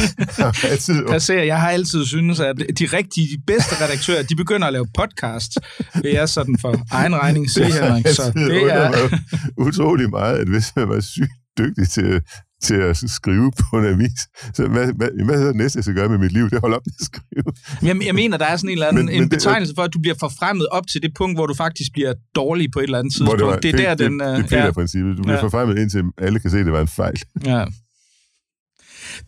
passere. 1.12 1.46
Jeg 1.46 1.62
har 1.62 1.70
altid 1.70 2.06
synes, 2.06 2.40
at 2.40 2.56
de 2.80 2.86
rigtige, 2.86 3.28
de 3.38 3.42
bedste 3.48 3.84
redaktører, 3.84 4.24
de 4.24 4.36
begynder 4.36 4.68
at 4.68 4.74
lave 4.74 4.88
podcast, 4.98 5.60
vil 6.02 6.12
jeg 6.12 6.30
sådan 6.30 6.58
for 6.62 6.76
egen 6.92 7.16
regning 7.16 7.49
sige, 7.50 7.66
Henrik. 7.66 8.08
Så 8.08 8.32
det 8.36 8.74
er... 8.74 9.10
utrolig 9.58 10.10
meget, 10.10 10.38
at 10.38 10.48
hvis 10.48 10.74
man 10.76 10.90
var 10.90 11.00
sygt 11.00 11.32
dygtig 11.58 11.90
til, 11.90 12.22
til 12.64 12.76
at 12.76 12.98
skrive 12.98 13.52
på 13.60 13.80
en 13.80 13.86
avis. 13.86 14.20
Så 14.54 14.68
hvad, 14.68 14.88
hvad, 14.98 15.26
hvad 15.26 15.42
er 15.42 15.46
det 15.48 15.56
næste, 15.56 15.78
jeg 15.78 15.84
skal 15.84 15.96
gøre 15.96 16.10
med 16.10 16.18
mit 16.18 16.32
liv? 16.32 16.50
Det 16.50 16.60
holder 16.62 16.78
op 16.78 16.86
med 16.86 16.94
at 17.00 17.06
skrive. 17.06 17.50
Jeg, 17.82 18.06
jeg 18.06 18.16
mener, 18.16 18.38
der 18.38 18.46
er 18.46 18.58
sådan 18.58 18.70
en 18.70 18.74
eller 18.74 18.88
anden 18.88 19.06
men, 19.06 19.16
en 19.16 19.22
men 19.22 19.30
betegnelse 19.30 19.74
for, 19.76 19.84
at 19.84 19.94
du 19.94 20.00
bliver 20.00 20.16
forfremmet 20.20 20.68
op 20.72 20.88
til 20.88 21.02
det 21.02 21.12
punkt, 21.18 21.38
hvor 21.38 21.46
du 21.46 21.54
faktisk 21.54 21.92
bliver 21.94 22.14
dårlig 22.36 22.68
på 22.74 22.80
et 22.80 22.84
eller 22.84 23.00
andet 23.00 23.14
tidspunkt. 23.14 23.40
Det, 23.40 23.48
var, 23.48 23.56
det 23.56 23.70
er 23.74 23.78
der, 23.78 23.96
det, 23.96 24.12
den... 24.12 24.20
Det, 24.20 24.50
det 24.50 24.58
er 24.58 24.66
ja. 24.66 24.72
princippet. 24.72 25.18
Du 25.18 25.24
bliver 25.24 25.38
ja. 25.38 25.44
forfremmet 25.44 25.78
indtil 25.78 26.04
alle 26.18 26.40
kan 26.40 26.52
se, 26.52 26.60
at 26.60 26.66
det 26.66 26.74
var 26.74 26.82
en 26.82 26.88
fejl. 26.88 27.22
Ja. 27.46 27.66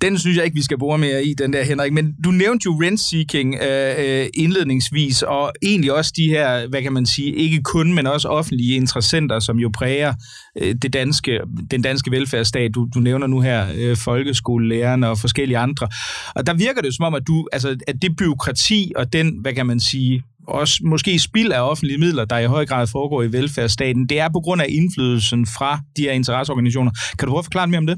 Den 0.02 0.20
synes 0.20 0.38
jeg 0.38 0.46
ikke, 0.46 0.56
vi 0.56 0.64
skal 0.64 0.78
bore 0.78 0.98
mere 0.98 1.26
i, 1.26 1.34
den 1.34 1.54
der, 1.54 1.64
Henrik. 1.64 1.94
Men 1.94 2.14
du 2.24 2.32
nævnte 2.32 2.64
jo 2.66 2.82
rent-seeking 2.82 3.56
øh, 3.64 3.96
øh, 3.98 4.28
indledningsvis, 4.34 5.22
og 5.22 5.52
egentlig 5.64 5.94
også 5.94 6.14
de 6.16 6.28
her, 6.28 6.68
hvad 6.68 6.82
kan 6.82 6.94
man 6.94 7.06
sige, 7.06 7.36
ikke 7.36 7.62
kun, 7.64 7.94
men 7.94 8.08
også 8.08 8.28
offentlige 8.28 8.76
interessenter, 8.76 9.40
som 9.40 9.60
jo 9.60 9.72
præger 9.74 10.14
øh, 10.62 10.76
det 10.82 10.94
danske, 10.94 11.40
den 11.72 11.82
danske 11.82 12.12
velfærdsstat. 12.12 12.76
Du, 12.76 12.88
du 12.96 13.00
nævner 13.00 13.28
nu 13.28 13.40
her 13.40 13.68
øh, 13.78 13.98
folkeskolelærerne 13.98 15.10
og 15.10 15.18
forskellige 15.18 15.58
andre. 15.58 15.88
Og 16.36 16.48
der 16.48 16.54
virker 16.54 16.82
det 16.82 16.96
som 16.96 17.06
om, 17.06 17.14
at, 17.14 17.28
du, 17.28 17.48
altså, 17.52 17.78
at 17.88 17.96
det 18.02 18.16
byråkrati 18.16 18.92
og 18.96 19.14
den, 19.14 19.38
hvad 19.42 19.54
kan 19.54 19.66
man 19.66 19.80
sige, 19.80 20.24
også 20.48 20.80
måske 20.84 21.20
spild 21.20 21.52
af 21.52 21.62
offentlige 21.62 21.98
midler, 21.98 22.26
der 22.26 22.38
i 22.38 22.46
høj 22.46 22.66
grad 22.66 22.88
foregår 22.88 23.24
i 23.24 23.32
velfærdsstaten, 23.32 24.10
det 24.10 24.20
er 24.20 24.30
på 24.30 24.40
grund 24.40 24.62
af 24.62 24.66
indflydelsen 24.70 25.46
fra 25.46 25.80
de 25.98 26.02
her 26.02 26.12
interesseorganisationer. 26.12 26.92
Kan 27.20 27.26
du 27.26 27.32
prøve 27.32 27.40
at 27.40 27.46
forklare 27.46 27.68
mere 27.68 27.78
om 27.78 27.88
det? 27.88 27.98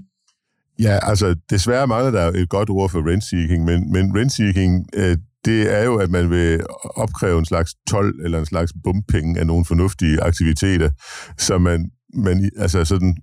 Ja, 0.79 0.99
altså 1.01 1.35
desværre 1.49 1.87
mangler 1.87 2.11
der 2.11 2.31
et 2.41 2.49
godt 2.49 2.69
ord 2.69 2.89
for 2.89 3.11
rent-seeking, 3.11 3.65
men, 3.65 3.91
men 3.91 4.17
rent-seeking, 4.17 4.85
øh, 4.95 5.17
det 5.45 5.73
er 5.79 5.83
jo, 5.83 5.95
at 5.95 6.09
man 6.09 6.29
vil 6.29 6.61
opkræve 6.95 7.39
en 7.39 7.45
slags 7.45 7.75
12 7.89 8.19
eller 8.23 8.39
en 8.39 8.45
slags 8.45 8.73
bumpenge 8.83 9.39
af 9.39 9.47
nogle 9.47 9.65
fornuftige 9.65 10.21
aktiviteter, 10.21 10.89
så 11.37 11.57
man, 11.57 11.91
man 12.13 12.51
altså 12.57 12.85
sådan 12.85 13.17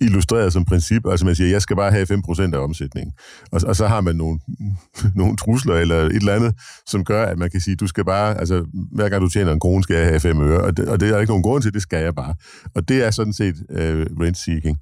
illustreret 0.00 0.52
som 0.52 0.64
princip. 0.64 1.06
Altså 1.10 1.26
man 1.26 1.34
siger, 1.34 1.50
jeg 1.50 1.62
skal 1.62 1.76
bare 1.76 1.90
have 1.90 2.06
5% 2.10 2.54
af 2.54 2.58
omsætningen. 2.58 3.12
Og, 3.52 3.60
og 3.66 3.76
så 3.76 3.86
har 3.86 4.00
man 4.00 4.16
nogle, 4.16 4.38
nogle 5.20 5.36
trusler 5.36 5.74
eller 5.74 5.96
et 5.96 6.16
eller 6.16 6.34
andet, 6.34 6.54
som 6.86 7.04
gør, 7.04 7.24
at 7.24 7.38
man 7.38 7.50
kan 7.50 7.60
sige, 7.60 7.76
du 7.76 7.86
skal 7.86 8.04
bare, 8.04 8.38
altså 8.38 8.64
hver 8.92 9.08
gang 9.08 9.22
du 9.22 9.28
tjener 9.28 9.52
en 9.52 9.60
krone, 9.60 9.82
skal 9.82 9.96
jeg 9.96 10.06
have 10.06 10.20
5 10.20 10.40
øre. 10.40 10.60
Og 10.60 10.76
det, 10.76 10.88
og 10.88 11.00
det 11.00 11.08
er 11.08 11.12
der 11.12 11.20
ikke 11.20 11.30
nogen 11.30 11.42
grund 11.42 11.62
til, 11.62 11.74
det 11.74 11.82
skal 11.82 12.02
jeg 12.02 12.14
bare. 12.14 12.34
Og 12.74 12.88
det 12.88 13.06
er 13.06 13.10
sådan 13.10 13.32
set 13.32 13.56
øh, 13.70 14.00
uh, 14.00 14.24
rent-seeking. 14.24 14.76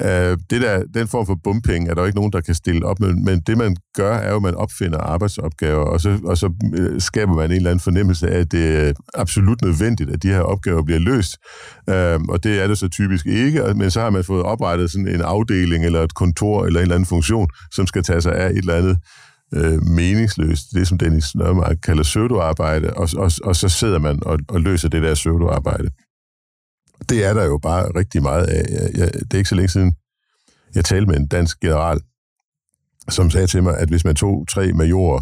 Uh, 0.00 0.06
øh, 0.06 0.38
det 0.50 0.62
der, 0.62 0.82
den 0.94 1.08
form 1.08 1.26
for 1.26 1.38
bumping 1.44 1.88
er 1.88 1.94
der 1.94 2.04
ikke 2.04 2.16
nogen, 2.16 2.32
der 2.32 2.40
kan 2.40 2.54
stille 2.54 2.86
op 2.86 3.00
med, 3.00 3.14
men 3.14 3.40
det 3.40 3.58
man 3.58 3.76
gør, 3.96 4.14
er 4.14 4.30
jo, 4.30 4.36
at 4.36 4.42
man 4.42 4.54
opfinder 4.54 4.98
arbejdsopgaver, 4.98 5.84
og 5.84 6.00
så, 6.00 6.18
og 6.24 6.38
så 6.38 6.52
øh, 6.74 7.00
skaber 7.00 7.34
man 7.34 7.50
en 7.50 7.56
eller 7.56 7.70
anden 7.70 7.80
fornemmelse 7.80 8.28
af, 8.28 8.40
at 8.40 8.52
det 8.52 8.88
er 8.88 8.92
absolut 9.14 9.62
nødvendigt, 9.62 10.10
at 10.10 10.22
de 10.22 10.28
her 10.28 10.40
opgaver 10.40 10.82
bliver 10.82 10.98
løst. 11.00 11.36
Uh, 11.90 12.28
og 12.28 12.44
det 12.44 12.62
er 12.62 12.66
det 12.66 12.78
så 12.78 12.88
typisk 12.88 13.26
ikke, 13.26 13.74
men 13.74 13.90
så 13.90 14.00
har 14.00 14.10
man 14.10 14.24
fået 14.24 14.35
oprettet 14.42 14.90
sådan 14.90 15.08
en 15.08 15.20
afdeling 15.20 15.84
eller 15.84 16.02
et 16.02 16.14
kontor 16.14 16.64
eller 16.64 16.80
en 16.80 16.82
eller 16.82 16.94
anden 16.94 17.06
funktion, 17.06 17.48
som 17.72 17.86
skal 17.86 18.02
tage 18.02 18.20
sig 18.20 18.34
af 18.34 18.50
et 18.50 18.56
eller 18.56 18.74
andet 18.74 18.98
øh, 19.54 19.82
meningsløst, 19.82 20.72
det 20.72 20.88
som 20.88 20.98
Dennis 20.98 21.34
Nørmark 21.34 21.76
kalder 21.82 22.02
pseudoarbejde, 22.02 22.94
og, 22.94 23.08
og, 23.16 23.30
og 23.44 23.56
så 23.56 23.68
sidder 23.68 23.98
man 23.98 24.18
og, 24.22 24.38
og 24.48 24.60
løser 24.60 24.88
det 24.88 25.02
der 25.02 25.14
pseudoarbejde. 25.14 25.90
Det 27.08 27.24
er 27.24 27.34
der 27.34 27.44
jo 27.44 27.58
bare 27.58 27.88
rigtig 27.96 28.22
meget 28.22 28.46
af. 28.46 28.64
Jeg, 28.70 28.90
jeg, 28.94 29.12
det 29.14 29.34
er 29.34 29.38
ikke 29.38 29.48
så 29.48 29.54
længe 29.54 29.68
siden, 29.68 29.94
jeg 30.74 30.84
talte 30.84 31.06
med 31.06 31.16
en 31.16 31.26
dansk 31.26 31.60
general, 31.60 32.00
som 33.08 33.30
sagde 33.30 33.46
til 33.46 33.62
mig, 33.62 33.78
at 33.78 33.88
hvis 33.88 34.04
man 34.04 34.14
tog 34.14 34.46
tre 34.48 34.72
majorer 34.72 35.20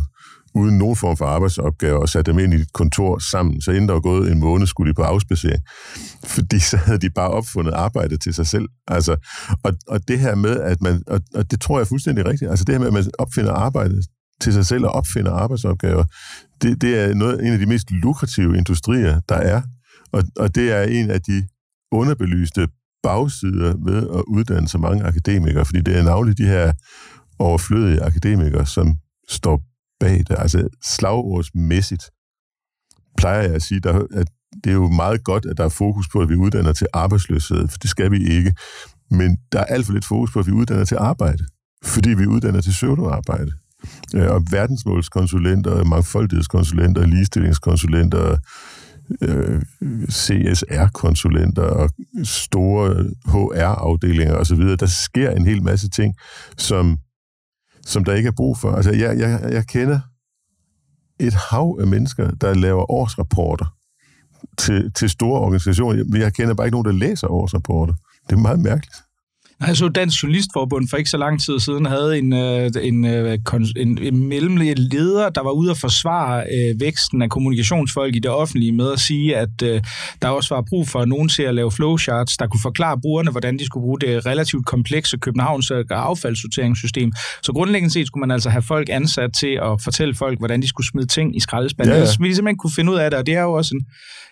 uden 0.55 0.79
nogen 0.79 0.97
form 0.97 1.17
for 1.17 1.25
arbejdsopgaver 1.25 1.99
og 1.99 2.09
satte 2.09 2.33
dem 2.33 2.39
ind 2.39 2.55
i 2.55 2.57
et 2.57 2.73
kontor 2.73 3.19
sammen, 3.19 3.61
så 3.61 3.71
inden 3.71 3.89
der 3.89 3.93
var 3.93 4.01
gået 4.01 4.33
en 4.33 4.41
måned, 4.41 4.67
skulle 4.67 4.91
de 4.91 4.95
på 4.95 5.03
afspacering. 5.03 5.63
Fordi 6.37 6.59
så 6.59 6.77
havde 6.77 6.99
de 6.99 7.11
bare 7.11 7.31
opfundet 7.31 7.73
arbejde 7.73 8.17
til 8.17 8.35
sig 8.35 8.47
selv. 8.47 8.69
Altså, 8.87 9.17
og, 9.65 9.73
og 9.89 10.09
det 10.09 10.21
her 10.21 10.35
med, 10.35 10.61
at 10.61 10.83
man, 10.83 11.03
og, 11.07 11.21
og 11.35 11.51
det 11.51 11.61
tror 11.61 11.79
jeg 11.79 11.81
er 11.81 11.89
fuldstændig 11.89 12.27
rigtigt, 12.27 12.51
altså 12.51 12.65
det 12.65 12.75
her 12.75 12.79
med, 12.79 12.87
at 12.87 12.93
man 12.93 13.05
opfinder 13.19 13.53
arbejde 13.53 14.03
til 14.41 14.53
sig 14.53 14.67
selv 14.67 14.85
og 14.85 14.91
opfinder 14.91 15.33
arbejdsopgaver, 15.33 16.05
det, 16.63 16.83
det 16.83 16.99
er 16.99 17.15
noget, 17.15 17.47
en 17.47 17.53
af 17.53 17.59
de 17.59 17.67
mest 17.67 17.91
lukrative 17.91 18.57
industrier, 18.57 19.21
der 19.29 19.35
er. 19.35 19.63
Og, 20.13 20.25
og 20.37 20.55
det 20.55 20.73
er 20.73 20.83
en 20.83 21.11
af 21.11 21.23
de 21.23 21.49
underbelyste 21.93 22.69
bagsider 23.03 23.75
ved 23.85 23.97
at 23.97 24.23
uddanne 24.27 24.69
så 24.69 24.79
mange 24.79 25.05
akademikere, 25.05 25.65
fordi 25.65 25.81
det 25.81 25.99
er 25.99 26.03
navnlig 26.03 26.39
de 26.39 26.45
her 26.45 26.73
overflødige 27.39 28.03
akademikere, 28.03 28.67
som 28.67 28.95
står 29.29 29.63
bag 30.01 30.19
det. 30.19 30.37
Altså 30.39 30.69
slagordsmæssigt 30.83 32.11
plejer 33.17 33.43
jeg 33.43 33.55
at 33.55 33.63
sige, 33.63 33.81
der, 33.81 34.07
at 34.15 34.27
det 34.65 34.71
er 34.71 34.75
jo 34.75 34.89
meget 34.89 35.25
godt, 35.25 35.47
at 35.47 35.57
der 35.57 35.65
er 35.65 35.69
fokus 35.69 36.09
på, 36.09 36.21
at 36.21 36.29
vi 36.29 36.37
uddanner 36.37 36.73
til 36.73 36.87
arbejdsløshed, 36.93 37.69
for 37.69 37.79
det 37.79 37.91
skal 37.91 38.11
vi 38.11 38.37
ikke. 38.37 38.55
Men 39.11 39.39
der 39.53 39.59
er 39.59 39.65
alt 39.65 39.87
for 39.87 39.93
lidt 39.93 40.05
fokus 40.05 40.33
på, 40.33 40.39
at 40.39 40.47
vi 40.47 40.53
uddanner 40.53 40.85
til 40.85 40.97
arbejde, 41.01 41.45
fordi 41.85 42.11
vi 42.11 42.27
uddanner 42.27 42.61
til 42.61 42.71
pseudoarbejde. 42.71 43.53
Øh, 44.15 44.31
og 44.31 44.45
verdensmålskonsulenter, 44.51 45.85
mangfoldighedskonsulenter, 45.85 47.07
ligestillingskonsulenter, 47.07 48.37
øh, 49.23 49.63
CSR-konsulenter 50.11 51.63
og 51.63 51.91
store 52.25 53.05
HR-afdelinger 53.27 54.35
osv. 54.35 54.61
Der 54.61 54.87
sker 54.87 55.31
en 55.31 55.47
hel 55.47 55.63
masse 55.63 55.89
ting, 55.89 56.15
som 56.59 56.99
som 57.87 58.05
der 58.05 58.15
ikke 58.15 58.27
er 58.27 58.33
brug 58.33 58.59
for. 58.59 58.73
Altså, 58.73 58.93
jeg, 58.93 59.19
jeg, 59.19 59.53
jeg 59.53 59.67
kender 59.67 60.01
et 61.21 61.35
hav 61.35 61.79
af 61.81 61.87
mennesker, 61.87 62.31
der 62.31 62.55
laver 62.55 62.91
årsrapporter 62.91 63.77
til, 64.59 64.93
til 64.93 65.11
store 65.11 65.41
organisationer. 65.41 66.05
Men 66.05 66.21
jeg 66.21 66.33
kender 66.33 66.55
bare 66.55 66.67
ikke 66.67 66.75
nogen, 66.75 66.87
der 66.87 67.07
læser 67.07 67.29
årsrapporter. 67.29 67.95
Det 68.31 68.37
er 68.37 68.41
meget 68.41 68.61
mærkeligt. 68.61 68.97
Jeg 69.67 69.77
så 69.77 69.89
Dansk 69.89 70.23
Journalistforbund 70.23 70.89
for 70.89 70.97
ikke 70.97 71.11
så 71.11 71.17
lang 71.17 71.41
tid 71.41 71.61
siden 71.61 71.87
havde 71.87 72.19
en, 72.19 72.33
øh, 72.33 72.71
en, 72.83 73.05
øh, 73.05 73.39
en, 73.77 73.99
en 74.03 74.29
mellemled 74.29 74.77
leder, 74.77 75.29
der 75.29 75.43
var 75.43 75.51
ude 75.51 75.71
at 75.71 75.79
forsvare 75.79 76.45
øh, 76.55 76.81
væksten 76.81 77.23
af 77.23 77.31
kommunikationsfolk 77.31 78.17
i 78.17 78.19
det 78.19 78.31
offentlige 78.31 78.73
med 78.73 78.93
at 78.93 79.01
sige, 79.01 79.37
at 79.37 79.63
øh, 79.63 79.81
der 80.23 80.29
også 80.29 80.55
var 80.55 80.65
brug 80.69 80.89
for 80.89 81.05
nogen 81.05 81.29
til 81.29 81.43
at 81.43 81.55
lave 81.55 81.71
flowcharts, 81.71 82.37
der 82.37 82.47
kunne 82.47 82.61
forklare 82.63 83.01
brugerne, 83.01 83.31
hvordan 83.31 83.59
de 83.59 83.67
skulle 83.67 83.85
bruge 83.85 84.01
det 84.01 84.27
relativt 84.27 84.67
komplekse 84.67 85.17
Københavns 85.19 85.71
affaldssorteringssystem. 85.91 87.13
Så 87.43 87.53
grundlæggende 87.53 87.93
set 87.93 88.07
skulle 88.07 88.21
man 88.21 88.31
altså 88.31 88.51
have 88.51 88.63
folk 88.63 88.89
ansat 88.91 89.31
til 89.41 89.59
at 89.63 89.83
fortælle 89.83 90.15
folk, 90.15 90.39
hvordan 90.39 90.63
de 90.63 90.69
skulle 90.69 90.87
smide 90.87 91.07
ting 91.07 91.37
i 91.37 91.41
skraldespanden. 91.41 91.95
Ja, 91.95 92.01
ja. 92.01 92.07
Så 92.07 92.19
vi 92.21 92.35
simpelthen 92.35 92.59
kunne 92.59 92.73
finde 92.77 92.93
ud 92.93 92.97
af 92.97 93.11
det, 93.11 93.19
og 93.19 93.27
det 93.27 93.35
er 93.35 93.43
jo 93.43 93.53
også 93.53 93.75
en, 93.75 93.87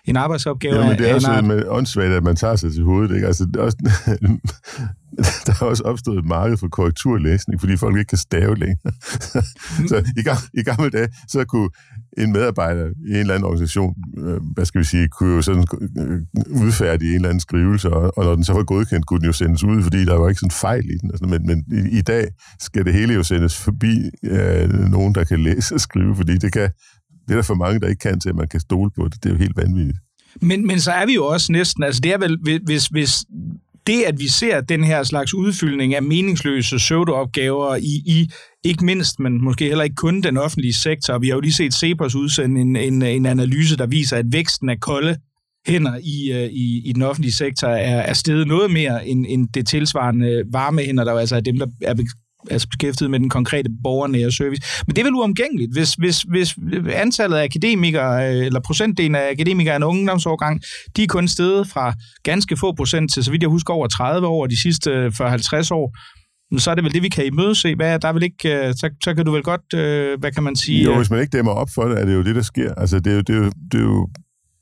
en 0.05 0.17
arbejdsopgave. 0.17 0.75
Ja, 0.75 0.87
men 0.89 0.97
det 0.97 1.09
er 1.09 1.15
også 1.15 1.63
åndssvagt, 1.67 2.13
at 2.13 2.23
man 2.23 2.35
tager 2.35 2.55
sig 2.55 2.73
til 2.73 2.83
hovedet. 2.83 3.15
Ikke? 3.15 3.27
Altså, 3.27 3.47
også, 3.59 3.77
der 5.45 5.53
er 5.61 5.65
også 5.65 5.83
opstået 5.83 6.19
et 6.19 6.25
marked 6.25 6.57
for 6.57 6.67
korrekturlæsning, 6.67 7.59
fordi 7.59 7.77
folk 7.77 7.97
ikke 7.97 8.09
kan 8.09 8.17
stave 8.17 8.55
længere. 8.55 8.93
så 9.89 10.03
i, 10.17 10.21
gang, 10.21 10.39
i 10.53 10.63
gamle 10.63 10.89
dage, 10.89 11.09
så 11.27 11.45
kunne 11.45 11.69
en 12.17 12.31
medarbejder 12.31 12.85
i 12.85 13.09
en 13.09 13.15
eller 13.15 13.33
anden 13.33 13.45
organisation, 13.45 13.95
øh, 14.17 14.39
hvad 14.53 14.65
skal 14.65 14.79
vi 14.79 14.85
sige, 14.85 15.07
kunne 15.07 15.35
jo 15.35 15.41
sådan 15.41 15.65
øh, 15.99 16.21
udfærdige 16.65 17.09
en 17.09 17.15
eller 17.15 17.29
anden 17.29 17.39
skrivelse, 17.39 17.89
og, 17.89 18.17
og 18.17 18.25
når 18.25 18.35
den 18.35 18.43
så 18.43 18.53
var 18.53 18.63
godkendt, 18.63 19.05
kunne 19.05 19.19
den 19.19 19.27
jo 19.27 19.33
sendes 19.33 19.63
ud, 19.63 19.83
fordi 19.83 20.05
der 20.05 20.15
var 20.15 20.29
ikke 20.29 20.39
sådan 20.39 20.51
fejl 20.51 20.85
i 20.85 20.97
den. 21.01 21.11
Altså, 21.11 21.25
men 21.25 21.47
men 21.47 21.63
i, 21.71 21.97
i 21.97 22.01
dag 22.01 22.27
skal 22.59 22.85
det 22.85 22.93
hele 22.93 23.13
jo 23.13 23.23
sendes 23.23 23.57
forbi 23.57 24.09
øh, 24.23 24.69
nogen, 24.69 25.15
der 25.15 25.23
kan 25.23 25.39
læse 25.39 25.75
og 25.75 25.81
skrive, 25.81 26.15
fordi 26.15 26.37
det 26.37 26.53
kan 26.53 26.69
det 27.27 27.31
er 27.31 27.35
der 27.35 27.41
for 27.41 27.55
mange, 27.55 27.79
der 27.79 27.87
ikke 27.87 27.99
kan 27.99 28.19
til, 28.19 28.29
at 28.29 28.35
man 28.35 28.47
kan 28.47 28.59
stole 28.59 28.91
på 28.95 29.03
det. 29.03 29.23
Det 29.23 29.29
er 29.29 29.33
jo 29.33 29.39
helt 29.39 29.57
vanvittigt. 29.57 29.97
Men, 30.41 30.67
men 30.67 30.79
så 30.79 30.91
er 30.91 31.05
vi 31.05 31.13
jo 31.13 31.25
også 31.25 31.51
næsten, 31.51 31.83
altså 31.83 32.01
det 32.01 32.13
er 32.13 32.17
vel, 32.17 32.59
hvis, 32.65 32.87
hvis 32.87 33.25
det, 33.87 34.03
at 34.03 34.19
vi 34.19 34.27
ser 34.27 34.61
den 34.61 34.83
her 34.83 35.03
slags 35.03 35.33
udfyldning 35.33 35.95
af 35.95 36.03
meningsløse 36.03 36.77
pseudoopgaver 36.77 37.75
i, 37.75 38.01
i 38.05 38.29
ikke 38.63 38.85
mindst, 38.85 39.19
men 39.19 39.43
måske 39.43 39.67
heller 39.67 39.83
ikke 39.83 39.95
kun 39.95 40.21
den 40.21 40.37
offentlige 40.37 40.73
sektor. 40.73 41.17
Vi 41.17 41.27
har 41.27 41.35
jo 41.35 41.41
lige 41.41 41.53
set 41.53 41.73
Cepos 41.73 42.15
udsende 42.15 42.61
en, 42.61 42.75
en, 42.75 43.01
en 43.01 43.25
analyse, 43.25 43.77
der 43.77 43.85
viser, 43.85 44.17
at 44.17 44.25
væksten 44.31 44.69
af 44.69 44.79
kolde 44.79 45.17
hænder 45.67 45.97
i, 46.03 46.31
øh, 46.31 46.49
i, 46.51 46.81
i 46.85 46.93
den 46.93 47.01
offentlige 47.01 47.33
sektor 47.33 47.67
er, 47.67 48.01
er 48.01 48.13
steget 48.13 48.47
noget 48.47 48.71
mere 48.71 49.07
end, 49.07 49.25
end 49.29 49.47
det 49.53 49.67
tilsvarende 49.67 50.43
varme 50.51 50.81
hænder, 50.81 51.03
der 51.03 51.13
altså 51.13 51.35
er 51.35 51.39
dem, 51.39 51.57
der 51.57 51.67
er 51.81 51.93
altså 52.51 52.67
beskæftiget 52.67 53.11
med 53.11 53.19
den 53.19 53.29
konkrete 53.29 53.69
borgernære 53.83 54.31
service. 54.31 54.61
Men 54.87 54.95
det 54.95 55.01
er 55.01 55.05
vel 55.05 55.13
uomgængeligt, 55.13 55.73
hvis, 55.73 55.93
hvis, 55.93 56.21
hvis 56.21 56.55
antallet 56.93 57.37
af 57.37 57.43
akademikere, 57.43 58.35
øh, 58.35 58.45
eller 58.45 58.59
procentdelen 58.59 59.15
af 59.15 59.31
akademikere 59.31 59.75
i 59.75 59.77
en 59.77 59.83
ungdomsårgang, 59.83 60.61
de 60.97 61.03
er 61.03 61.07
kun 61.07 61.27
steget 61.27 61.67
fra 61.67 61.93
ganske 62.23 62.57
få 62.57 62.73
procent 62.75 63.13
til, 63.13 63.23
så 63.23 63.31
vidt 63.31 63.41
jeg 63.41 63.49
husker, 63.49 63.73
over 63.73 63.87
30 63.87 64.27
år 64.27 64.47
de 64.47 64.61
sidste 64.61 65.07
40-50 65.07 65.11
år, 65.71 65.97
så 66.57 66.71
er 66.71 66.75
det 66.75 66.83
vel 66.83 66.93
det, 66.93 67.03
vi 67.03 67.09
kan 67.09 67.25
imødese. 67.25 67.75
Hvad, 67.75 67.99
der 67.99 68.07
er 68.07 68.13
vel 68.13 68.23
ikke, 68.23 68.67
øh, 68.67 68.73
så, 68.73 68.89
så 69.03 69.13
kan 69.15 69.25
du 69.25 69.31
vel 69.31 69.43
godt, 69.43 69.73
øh, 69.75 70.19
hvad 70.19 70.31
kan 70.31 70.43
man 70.43 70.55
sige... 70.55 70.83
Jo, 70.83 70.97
hvis 70.97 71.09
man 71.09 71.19
ikke 71.19 71.37
dæmmer 71.37 71.51
op 71.51 71.69
for 71.75 71.83
det, 71.83 72.01
er 72.01 72.05
det 72.05 72.13
jo 72.13 72.23
det, 72.23 72.35
der 72.35 72.41
sker. 72.41 72.73
Altså, 72.73 72.99
det 72.99 73.11
er 73.11 73.15
jo, 73.15 73.21
det 73.21 73.35
er 73.35 73.39
jo, 73.39 73.51
det 73.71 73.79
er 73.79 73.83
jo 73.83 74.07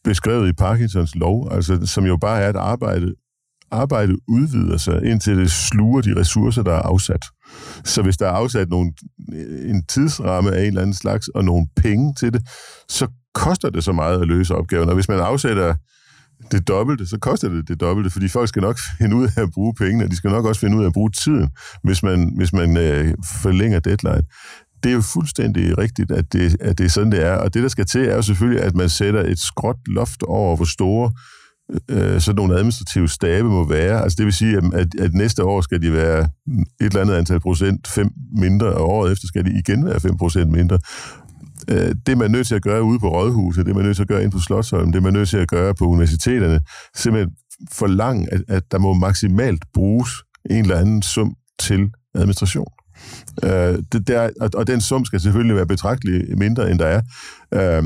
beskrevet 0.03 0.49
i 0.49 0.53
Parkinsons 0.53 1.15
lov, 1.15 1.47
altså, 1.51 1.79
som 1.85 2.05
jo 2.05 2.17
bare 2.17 2.41
er 2.41 2.49
et 2.49 2.55
arbejde 2.55 3.13
arbejdet 3.71 4.19
udvider 4.27 4.77
sig, 4.77 5.03
indtil 5.03 5.37
det 5.37 5.51
sluger 5.51 6.01
de 6.01 6.19
ressourcer, 6.19 6.63
der 6.63 6.71
er 6.71 6.81
afsat. 6.81 7.25
Så 7.85 8.01
hvis 8.01 8.17
der 8.17 8.25
er 8.25 8.31
afsat 8.31 8.69
nogle, 8.69 8.91
en 9.65 9.85
tidsramme 9.85 10.51
af 10.51 10.61
en 10.61 10.67
eller 10.67 10.81
anden 10.81 10.93
slags, 10.93 11.27
og 11.27 11.45
nogle 11.45 11.67
penge 11.75 12.13
til 12.19 12.33
det, 12.33 12.41
så 12.89 13.07
koster 13.33 13.69
det 13.69 13.83
så 13.83 13.91
meget 13.91 14.21
at 14.21 14.27
løse 14.27 14.55
opgaven. 14.55 14.89
Og 14.89 14.95
hvis 14.95 15.09
man 15.09 15.19
afsætter 15.19 15.75
det 16.51 16.67
dobbelte, 16.67 17.07
så 17.07 17.17
koster 17.19 17.49
det 17.49 17.67
det 17.67 17.79
dobbelte, 17.79 18.09
fordi 18.09 18.27
folk 18.27 18.49
skal 18.49 18.61
nok 18.61 18.79
finde 18.99 19.15
ud 19.15 19.27
af 19.37 19.41
at 19.41 19.51
bruge 19.53 19.73
pengene, 19.73 20.03
og 20.03 20.11
de 20.11 20.15
skal 20.15 20.31
nok 20.31 20.45
også 20.45 20.61
finde 20.61 20.77
ud 20.77 20.83
af 20.83 20.87
at 20.87 20.93
bruge 20.93 21.11
tiden, 21.11 21.49
hvis 21.83 22.03
man, 22.03 22.33
hvis 22.37 22.53
man 22.53 22.77
øh, 22.77 23.13
forlænger 23.41 23.79
deadline. 23.79 24.23
Det 24.83 24.89
er 24.89 24.93
jo 24.93 25.01
fuldstændig 25.01 25.77
rigtigt, 25.77 26.11
at 26.11 26.33
det, 26.33 26.57
at 26.59 26.77
det 26.77 26.85
er 26.85 26.89
sådan, 26.89 27.11
det 27.11 27.25
er. 27.25 27.35
Og 27.35 27.53
det, 27.53 27.63
der 27.63 27.69
skal 27.69 27.85
til, 27.85 28.01
er 28.01 28.15
jo 28.15 28.21
selvfølgelig, 28.21 28.63
at 28.63 28.75
man 28.75 28.89
sætter 28.89 29.23
et 29.23 29.39
skråt 29.39 29.75
loft 29.87 30.23
over, 30.23 30.55
hvor 30.55 30.65
store 30.65 31.11
øh, 31.89 32.21
sådan 32.21 32.35
nogle 32.35 32.55
administrative 32.55 33.09
stabe 33.09 33.47
må 33.47 33.67
være. 33.67 34.03
Altså 34.03 34.15
det 34.15 34.25
vil 34.25 34.33
sige, 34.33 34.57
at, 34.73 34.87
at 34.99 35.13
næste 35.13 35.43
år 35.43 35.61
skal 35.61 35.81
de 35.81 35.93
være 35.93 36.19
et 36.51 36.65
eller 36.79 37.01
andet 37.01 37.13
antal 37.13 37.39
procent 37.39 37.87
fem 37.87 38.09
mindre, 38.37 38.67
og 38.67 38.89
året 38.89 39.11
efter 39.11 39.27
skal 39.27 39.45
de 39.45 39.59
igen 39.59 39.85
være 39.85 39.99
5 39.99 40.17
procent 40.17 40.51
mindre. 40.51 40.79
Øh, 41.67 41.95
det 42.05 42.17
man 42.17 42.27
er 42.27 42.31
nødt 42.31 42.47
til 42.47 42.55
at 42.55 42.61
gøre 42.61 42.83
ude 42.83 42.99
på 42.99 43.09
Rådhuset, 43.09 43.65
det 43.65 43.75
man 43.75 43.83
er 43.83 43.85
nødt 43.85 43.95
til 43.95 44.03
at 44.03 44.09
gøre 44.09 44.23
ind 44.23 44.31
på 44.31 44.39
Slottsholm, 44.39 44.91
det 44.91 45.03
man 45.03 45.15
er 45.15 45.19
nødt 45.19 45.29
til 45.29 45.37
at 45.37 45.47
gøre 45.47 45.75
på 45.75 45.85
universiteterne, 45.85 46.61
simpelthen 46.95 47.35
for 47.71 47.87
lang, 47.87 48.33
at, 48.33 48.43
at 48.47 48.63
der 48.71 48.77
må 48.77 48.93
maksimalt 48.93 49.65
bruges 49.73 50.09
en 50.49 50.61
eller 50.61 50.77
anden 50.77 51.01
sum 51.01 51.35
til 51.59 51.89
administration. 52.15 52.67
Øh, 53.43 53.79
det 53.91 54.07
der, 54.07 54.29
og, 54.41 54.49
og 54.53 54.67
den 54.67 54.81
sum 54.81 55.05
skal 55.05 55.19
selvfølgelig 55.19 55.55
være 55.55 55.67
betragteligt 55.67 56.37
mindre, 56.37 56.71
end 56.71 56.79
der 56.79 56.85
er. 56.85 57.01
Øh, 57.53 57.83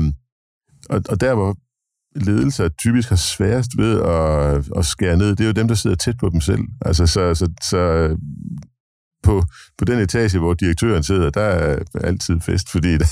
og, 0.90 1.02
og 1.08 1.20
der, 1.20 1.34
hvor 1.34 1.56
ledelser 2.20 2.68
typisk 2.68 3.08
har 3.08 3.16
sværest 3.16 3.70
ved 3.78 4.00
at, 4.02 4.78
at 4.78 4.86
skære 4.86 5.16
ned, 5.16 5.30
det 5.30 5.40
er 5.40 5.46
jo 5.46 5.52
dem, 5.52 5.68
der 5.68 5.74
sidder 5.74 5.96
tæt 5.96 6.18
på 6.20 6.28
dem 6.28 6.40
selv. 6.40 6.60
Altså, 6.80 7.06
så, 7.06 7.34
så, 7.34 7.50
så 7.62 8.10
på, 9.26 9.42
på 9.78 9.84
den 9.84 9.98
etage, 9.98 10.38
hvor 10.38 10.54
direktøren 10.54 11.02
sidder, 11.02 11.30
der 11.30 11.40
er 11.40 11.78
altid 12.04 12.40
fest, 12.40 12.70
fordi 12.70 12.92
der, 12.98 13.10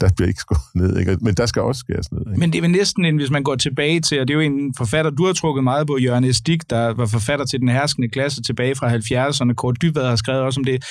der 0.00 0.08
bliver 0.16 0.28
ikke 0.28 0.40
skåret 0.40 0.74
ned. 0.74 0.98
Ikke? 0.98 1.16
Men 1.20 1.34
der 1.34 1.46
skal 1.46 1.62
også 1.62 1.78
skæres 1.78 2.12
ned. 2.12 2.20
Ikke? 2.20 2.40
Men 2.40 2.52
det 2.52 2.64
er 2.64 2.68
næsten, 2.68 3.04
en, 3.04 3.16
hvis 3.16 3.30
man 3.30 3.42
går 3.42 3.54
tilbage 3.54 4.00
til, 4.00 4.20
og 4.20 4.28
det 4.28 4.34
er 4.34 4.38
jo 4.38 4.52
en 4.52 4.74
forfatter, 4.76 5.10
du 5.10 5.26
har 5.26 5.32
trukket 5.32 5.64
meget 5.64 5.86
på, 5.86 5.98
Jørgen 5.98 6.24
Estik, 6.24 6.70
der 6.70 6.94
var 6.94 7.06
forfatter 7.06 7.44
til 7.44 7.60
den 7.60 7.68
herskende 7.68 8.08
klasse 8.08 8.42
tilbage 8.42 8.74
fra 8.74 8.96
70'erne. 8.96 9.54
Kort 9.54 9.82
Dybvad 9.82 10.08
har 10.08 10.16
skrevet 10.16 10.42
også 10.42 10.60
om 10.60 10.64
det 10.64 10.84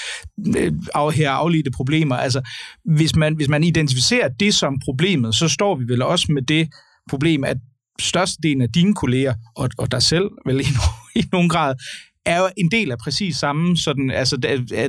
øh, 0.57 0.71
af, 0.95 1.13
her 1.13 1.31
afledte 1.31 1.71
problemer. 1.71 2.15
Altså, 2.15 2.41
hvis 2.85 3.15
man, 3.15 3.35
hvis 3.35 3.49
man 3.49 3.63
identificerer 3.63 4.27
det 4.39 4.53
som 4.53 4.79
problemet, 4.85 5.35
så 5.35 5.47
står 5.47 5.75
vi 5.75 5.83
vel 5.87 6.01
også 6.01 6.31
med 6.31 6.41
det 6.41 6.69
problem, 7.09 7.43
at 7.43 7.57
størstedelen 7.99 8.61
af 8.61 8.69
dine 8.69 8.93
kolleger, 8.93 9.33
og, 9.55 9.69
og 9.77 9.91
dig 9.91 10.01
selv 10.01 10.29
vel 10.45 10.61
i, 10.65 10.65
i 11.15 11.23
nogen 11.31 11.49
grad, 11.49 11.75
er 12.25 12.39
jo 12.39 12.49
en 12.57 12.71
del 12.71 12.91
af 12.91 12.97
præcis 12.97 13.37
samme, 13.37 13.77
sådan, 13.77 14.11
altså 14.11 14.37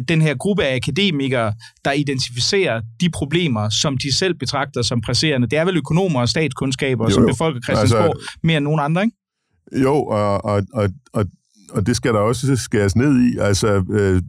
den 0.08 0.22
her 0.22 0.34
gruppe 0.34 0.64
af 0.64 0.76
akademikere, 0.76 1.52
der 1.84 1.92
identificerer 1.92 2.80
de 3.00 3.10
problemer, 3.10 3.68
som 3.68 3.98
de 3.98 4.16
selv 4.16 4.34
betragter 4.34 4.82
som 4.82 5.00
presserende. 5.00 5.48
Det 5.48 5.58
er 5.58 5.64
vel 5.64 5.76
økonomer 5.76 6.20
og 6.20 6.28
statskundskaber, 6.28 7.04
jo, 7.04 7.10
som 7.10 7.26
befolker 7.26 7.60
Christiansborg 7.60 8.04
altså, 8.04 8.36
mere 8.42 8.56
end 8.56 8.64
nogen 8.64 8.80
andre, 8.80 9.02
ikke? 9.02 9.16
Jo, 9.82 10.04
og, 10.04 10.44
og, 10.44 10.62
og, 10.72 10.88
og, 11.12 11.26
og 11.70 11.86
det 11.86 11.96
skal 11.96 12.12
der 12.12 12.20
også 12.20 12.56
skæres 12.56 12.96
ned 12.96 13.22
i. 13.22 13.38
Altså, 13.38 13.84
øh, 13.90 14.22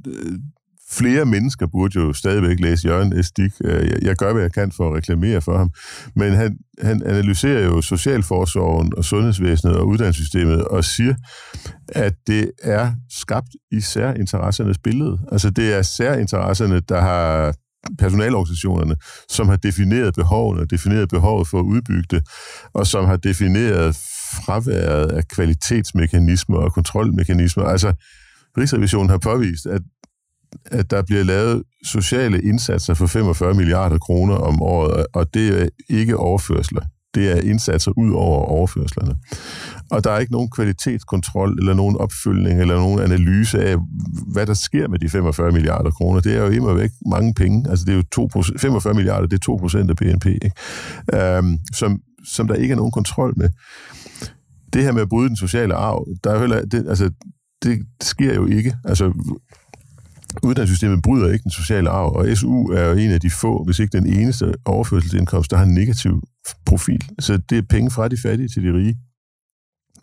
flere 0.92 1.26
mennesker 1.26 1.68
burde 1.68 2.00
jo 2.00 2.14
stadigvæk 2.14 2.60
læse 2.60 2.88
Jørgen 2.88 3.20
Estik. 3.20 3.52
Øh, 3.64 3.92
jeg 4.02 4.16
gør, 4.16 4.34
hvad 4.34 4.42
jeg 4.42 4.54
kan 4.54 4.72
for 4.72 4.90
at 4.90 4.96
reklamere 4.98 5.42
for 5.42 5.58
ham. 5.58 5.72
Men 6.16 6.34
han, 6.34 6.58
han 6.82 7.04
analyserer 7.06 7.64
jo 7.64 7.82
socialforsorgen 7.82 8.94
og 8.98 9.06
sundhedsvæsenet 9.06 9.76
og 9.76 9.88
uddannelsessystemet 9.88 10.64
og 10.64 10.84
siger, 10.84 11.16
at 11.88 12.14
det 12.28 12.52
er 12.64 12.92
skabt 13.12 13.50
i 13.72 13.82
særinteressernes 13.82 14.78
billede. 14.78 15.20
Altså 15.32 15.50
det 15.50 15.74
er 15.74 15.82
særinteresserne, 15.82 16.80
der 16.80 17.02
har 17.02 17.54
personalorganisationerne, 18.00 18.96
som 19.30 19.48
har 19.48 19.56
defineret 19.56 20.16
behovene, 20.16 20.66
defineret 20.66 21.10
behovet 21.10 21.48
for 21.48 21.60
at 21.60 21.64
udbygge 21.64 22.08
det, 22.12 22.28
og 22.74 22.88
som 22.88 23.06
har 23.06 23.18
defineret 23.18 23.96
fraværet 24.46 25.12
af 25.12 25.28
kvalitetsmekanismer 25.28 26.58
og 26.58 26.74
kontrolmekanismer. 26.74 27.64
Altså, 27.64 27.94
Rigsrevisionen 28.58 29.10
har 29.10 29.18
påvist, 29.18 29.66
at 29.66 29.82
at 30.66 30.92
der 30.92 31.02
bliver 31.02 31.24
lavet 31.24 31.64
sociale 31.86 32.42
indsatser 32.42 32.94
for 32.94 33.08
45 33.08 33.54
milliarder 33.54 33.98
kroner 33.98 34.36
om 34.36 34.62
året, 34.62 35.06
og 35.14 35.34
det 35.34 35.62
er 35.62 35.68
ikke 35.90 36.18
overførsler. 36.18 36.82
Det 37.16 37.32
er 37.32 37.42
indsatser 37.42 37.92
ud 37.98 38.12
over 38.12 38.46
overførslerne. 38.46 39.16
Og 39.92 40.04
der 40.04 40.12
er 40.12 40.20
ikke 40.20 40.32
nogen 40.32 40.50
kvalitetskontrol, 40.50 41.60
eller 41.60 41.74
nogen 41.74 41.98
opfølgning, 41.98 42.62
eller 42.62 42.76
nogen 42.76 43.00
analyse 43.00 43.64
af, 43.64 43.78
hvad 44.28 44.46
der 44.46 44.54
sker 44.54 44.88
med 44.88 45.00
de 45.00 45.10
45 45.10 45.52
milliarder 45.52 45.92
kroner. 45.92 46.20
Det 46.20 46.36
er 46.36 46.42
jo 46.42 46.50
immer 46.50 46.74
væk 46.74 46.90
mange 47.06 47.34
penge. 47.34 47.70
Altså 47.70 47.86
det 47.86 47.94
er 47.94 47.98
jo 48.18 48.30
2%, 48.42 48.58
45 48.58 48.94
milliarder, 48.94 49.28
det 49.28 49.36
er 49.36 49.46
2 49.46 49.56
procent 49.56 49.90
af 49.90 49.96
BNP, 49.96 50.26
ikke? 50.26 50.52
Øhm, 51.14 51.58
som, 51.74 52.00
som 52.26 52.48
der 52.48 52.56
ikke 52.56 52.72
er 52.72 52.76
nogen 52.76 52.92
kontrol 52.92 53.34
med. 53.38 53.50
Det 54.74 54.84
her 54.84 54.92
med 54.92 55.02
at 55.02 55.10
bryde 55.10 55.30
den 55.30 55.38
sociale 55.38 55.74
arv, 55.74 56.08
der 56.24 56.32
er 56.32 56.40
heller, 56.40 56.66
det, 56.66 56.86
altså, 56.90 57.12
det 57.64 57.80
sker 58.02 58.36
jo 58.36 58.46
ikke. 58.46 58.76
Altså, 58.86 59.14
uddannelsessystemet 60.44 61.02
bryder 61.04 61.32
ikke 61.34 61.44
den 61.44 61.52
sociale 61.52 61.90
arv, 61.90 62.12
og 62.16 62.38
SU 62.38 62.68
er 62.72 62.86
jo 62.86 62.94
en 62.94 63.12
af 63.12 63.22
de 63.22 63.30
få, 63.30 63.64
hvis 63.64 63.80
ikke 63.80 63.98
den 63.98 64.08
eneste 64.14 64.54
overførselsindkomst, 64.66 65.52
der 65.52 65.58
har 65.58 65.64
en 65.64 65.74
negativ 65.74 66.24
profil. 66.66 67.04
Så 67.20 67.38
det 67.50 67.58
er 67.58 67.62
penge 67.70 67.92
fra 67.92 68.08
de 68.08 68.18
fattige 68.18 68.50
til 68.50 68.64
de 68.64 68.74
rige. 68.74 68.98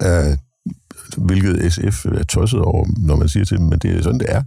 Uh, 0.04 0.38
hvilket 1.26 1.72
SF 1.72 2.06
er 2.06 2.22
tosset 2.22 2.60
over, 2.60 2.86
når 3.06 3.16
man 3.16 3.28
siger 3.28 3.44
til 3.44 3.58
dem, 3.58 3.66
men 3.66 3.78
det 3.78 3.96
er 3.96 4.02
sådan, 4.02 4.20
det 4.20 4.28
er. 4.28 4.42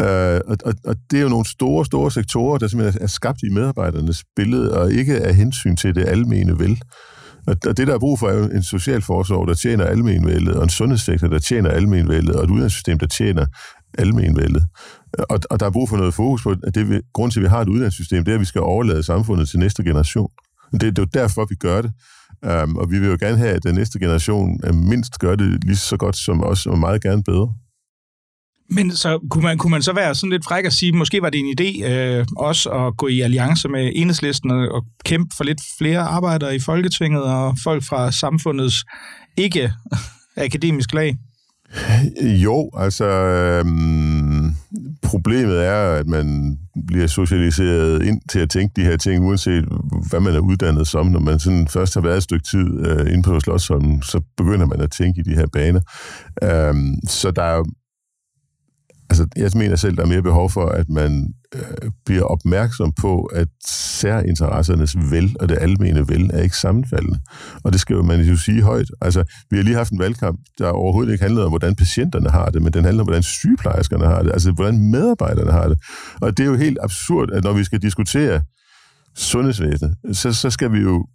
Uh, 0.00 0.50
og, 0.50 0.56
og, 0.64 0.74
og 0.84 0.96
det 1.10 1.18
er 1.18 1.22
jo 1.22 1.28
nogle 1.28 1.46
store, 1.46 1.84
store 1.84 2.10
sektorer, 2.10 2.58
der 2.58 2.68
simpelthen 2.68 3.02
er 3.02 3.06
skabt 3.06 3.42
i 3.42 3.54
medarbejdernes 3.54 4.24
billede, 4.36 4.78
og 4.78 4.92
ikke 4.92 5.20
af 5.20 5.34
hensyn 5.34 5.76
til 5.76 5.94
det 5.94 6.08
almene 6.08 6.58
vel. 6.58 6.80
Og 7.46 7.76
det, 7.76 7.86
der 7.86 7.94
er 7.94 7.98
brug 7.98 8.18
for, 8.18 8.28
er 8.28 8.38
jo 8.38 8.44
en 8.44 8.62
social 8.62 9.02
forsorg, 9.02 9.48
der 9.48 9.54
tjener 9.54 9.84
almenvældet, 9.84 10.54
og 10.54 10.62
en 10.62 10.68
sundhedssektor, 10.68 11.28
der 11.28 11.38
tjener 11.38 11.70
almenvældet, 11.70 12.36
og 12.36 12.44
et 12.44 12.50
uddannelsessystem, 12.50 12.98
der 12.98 13.06
tjener 13.06 13.46
almenvældet. 13.98 14.66
Og, 15.28 15.40
og 15.50 15.60
der 15.60 15.66
er 15.66 15.70
brug 15.70 15.88
for 15.88 15.96
noget 15.96 16.14
fokus 16.14 16.42
på, 16.42 16.50
at 16.50 16.74
det, 16.74 17.02
grund 17.12 17.32
til, 17.32 17.40
at 17.40 17.42
vi 17.42 17.48
har 17.48 17.60
et 17.60 17.68
uddannelsessystem, 17.68 18.24
det 18.24 18.32
er, 18.32 18.34
at 18.34 18.40
vi 18.40 18.44
skal 18.44 18.60
overlade 18.60 19.02
samfundet 19.02 19.48
til 19.48 19.58
næste 19.58 19.84
generation. 19.84 20.30
Det, 20.72 20.80
det 20.80 20.98
er 20.98 21.02
jo 21.02 21.08
derfor, 21.14 21.46
vi 21.48 21.54
gør 21.54 21.82
det. 21.82 21.92
Um, 22.62 22.76
og 22.76 22.90
vi 22.90 22.98
vil 22.98 23.08
jo 23.08 23.16
gerne 23.20 23.36
have, 23.36 23.50
at 23.50 23.62
den 23.62 23.74
næste 23.74 23.98
generation 23.98 24.60
øh, 24.64 24.74
mindst 24.74 25.18
gør 25.18 25.36
det 25.36 25.64
lige 25.64 25.76
så 25.76 25.96
godt 25.96 26.16
som 26.16 26.44
os, 26.44 26.66
og 26.66 26.78
meget 26.78 27.02
gerne 27.02 27.22
bedre. 27.22 27.54
Men 28.70 28.96
så 28.96 29.18
kunne 29.30 29.42
man, 29.42 29.58
kunne 29.58 29.70
man 29.70 29.82
så 29.82 29.92
være 29.92 30.14
sådan 30.14 30.30
lidt 30.30 30.44
fræk 30.44 30.64
at 30.64 30.72
sige, 30.72 30.92
måske 30.92 31.22
var 31.22 31.30
det 31.30 31.40
en 31.40 31.54
idé 31.60 31.84
øh, 31.86 32.26
også 32.36 32.70
at 32.70 32.96
gå 32.96 33.06
i 33.06 33.20
alliance 33.20 33.68
med 33.68 33.92
enhedslisten 33.94 34.50
og, 34.50 34.68
og 34.68 34.84
kæmpe 35.04 35.36
for 35.36 35.44
lidt 35.44 35.60
flere 35.78 36.00
arbejdere 36.00 36.54
i 36.54 36.58
Folketinget 36.58 37.22
og 37.22 37.56
folk 37.64 37.84
fra 37.84 38.12
samfundets 38.12 38.84
ikke 39.36 39.72
akademisk 40.36 40.94
lag? 40.94 41.16
Jo, 42.44 42.70
altså 42.76 43.04
øhm, 43.04 44.54
problemet 45.02 45.64
er, 45.66 45.94
at 45.94 46.06
man 46.06 46.58
bliver 46.86 47.06
socialiseret 47.06 48.02
ind 48.02 48.20
til 48.28 48.38
at 48.38 48.50
tænke 48.50 48.72
de 48.76 48.84
her 48.84 48.96
ting, 48.96 49.24
uanset 49.24 49.64
hvad 50.10 50.20
man 50.20 50.34
er 50.34 50.40
uddannet 50.40 50.86
som. 50.86 51.06
Når 51.06 51.20
man 51.20 51.38
sådan 51.38 51.68
først 51.68 51.94
har 51.94 52.00
været 52.00 52.16
et 52.16 52.22
stykke 52.22 52.46
tid 52.50 52.86
øh, 52.86 53.12
inde 53.12 53.22
på 53.22 53.40
Slottsholmen, 53.40 54.02
så 54.02 54.20
begynder 54.36 54.66
man 54.66 54.80
at 54.80 54.90
tænke 54.90 55.20
i 55.20 55.22
de 55.22 55.34
her 55.34 55.46
baner. 55.46 55.80
Øhm, 56.42 56.94
så 57.06 57.30
der 57.30 57.42
er 57.42 57.62
altså, 59.10 59.26
jeg 59.36 59.50
mener 59.54 59.76
selv, 59.76 59.96
der 59.96 60.02
er 60.02 60.06
mere 60.06 60.22
behov 60.22 60.50
for, 60.50 60.66
at 60.66 60.88
man 60.88 61.34
øh, 61.54 61.90
bliver 62.04 62.22
opmærksom 62.22 62.92
på, 62.92 63.22
at 63.22 63.48
særinteressernes 63.66 64.96
vel 65.10 65.36
og 65.40 65.48
det 65.48 65.58
almene 65.60 66.08
vel 66.08 66.30
er 66.32 66.42
ikke 66.42 66.56
sammenfaldende. 66.56 67.18
Og 67.64 67.72
det 67.72 67.80
skal 67.80 67.96
man 68.04 68.20
jo 68.20 68.36
sige 68.36 68.62
højt. 68.62 68.90
Altså, 69.00 69.24
vi 69.50 69.56
har 69.56 69.64
lige 69.64 69.76
haft 69.76 69.92
en 69.92 69.98
valgkamp, 69.98 70.40
der 70.58 70.68
overhovedet 70.68 71.12
ikke 71.12 71.22
handlede 71.22 71.44
om, 71.44 71.50
hvordan 71.50 71.74
patienterne 71.74 72.30
har 72.30 72.50
det, 72.50 72.62
men 72.62 72.72
den 72.72 72.84
handler 72.84 73.02
om, 73.02 73.06
hvordan 73.06 73.22
sygeplejerskerne 73.22 74.06
har 74.06 74.22
det, 74.22 74.32
altså 74.32 74.52
hvordan 74.52 74.90
medarbejderne 74.90 75.52
har 75.52 75.68
det. 75.68 75.78
Og 76.20 76.36
det 76.36 76.44
er 76.44 76.48
jo 76.48 76.56
helt 76.56 76.78
absurd, 76.82 77.32
at 77.32 77.44
når 77.44 77.52
vi 77.52 77.64
skal 77.64 77.82
diskutere 77.82 78.42
sundhedsvæsenet, 79.16 79.94
så, 80.12 80.32
så 80.32 80.50
skal 80.50 80.72
vi 80.72 80.78
jo 80.78 81.06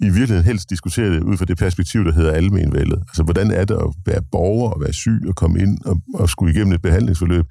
i 0.00 0.04
virkeligheden 0.04 0.44
helst 0.44 0.70
diskutere 0.70 1.10
det 1.10 1.22
ud 1.22 1.36
fra 1.36 1.44
det 1.44 1.58
perspektiv, 1.58 2.04
der 2.04 2.12
hedder 2.12 2.32
almenvældet. 2.32 2.98
Altså, 3.08 3.22
hvordan 3.22 3.50
er 3.50 3.64
det 3.64 3.74
at 3.74 3.94
være 4.06 4.22
borger 4.32 4.70
og 4.70 4.80
være 4.80 4.92
syg 4.92 5.20
og 5.28 5.34
komme 5.34 5.60
ind 5.60 5.78
og, 5.84 6.00
og 6.14 6.28
skulle 6.28 6.54
igennem 6.54 6.74
et 6.74 6.82
behandlingsforløb? 6.82 7.44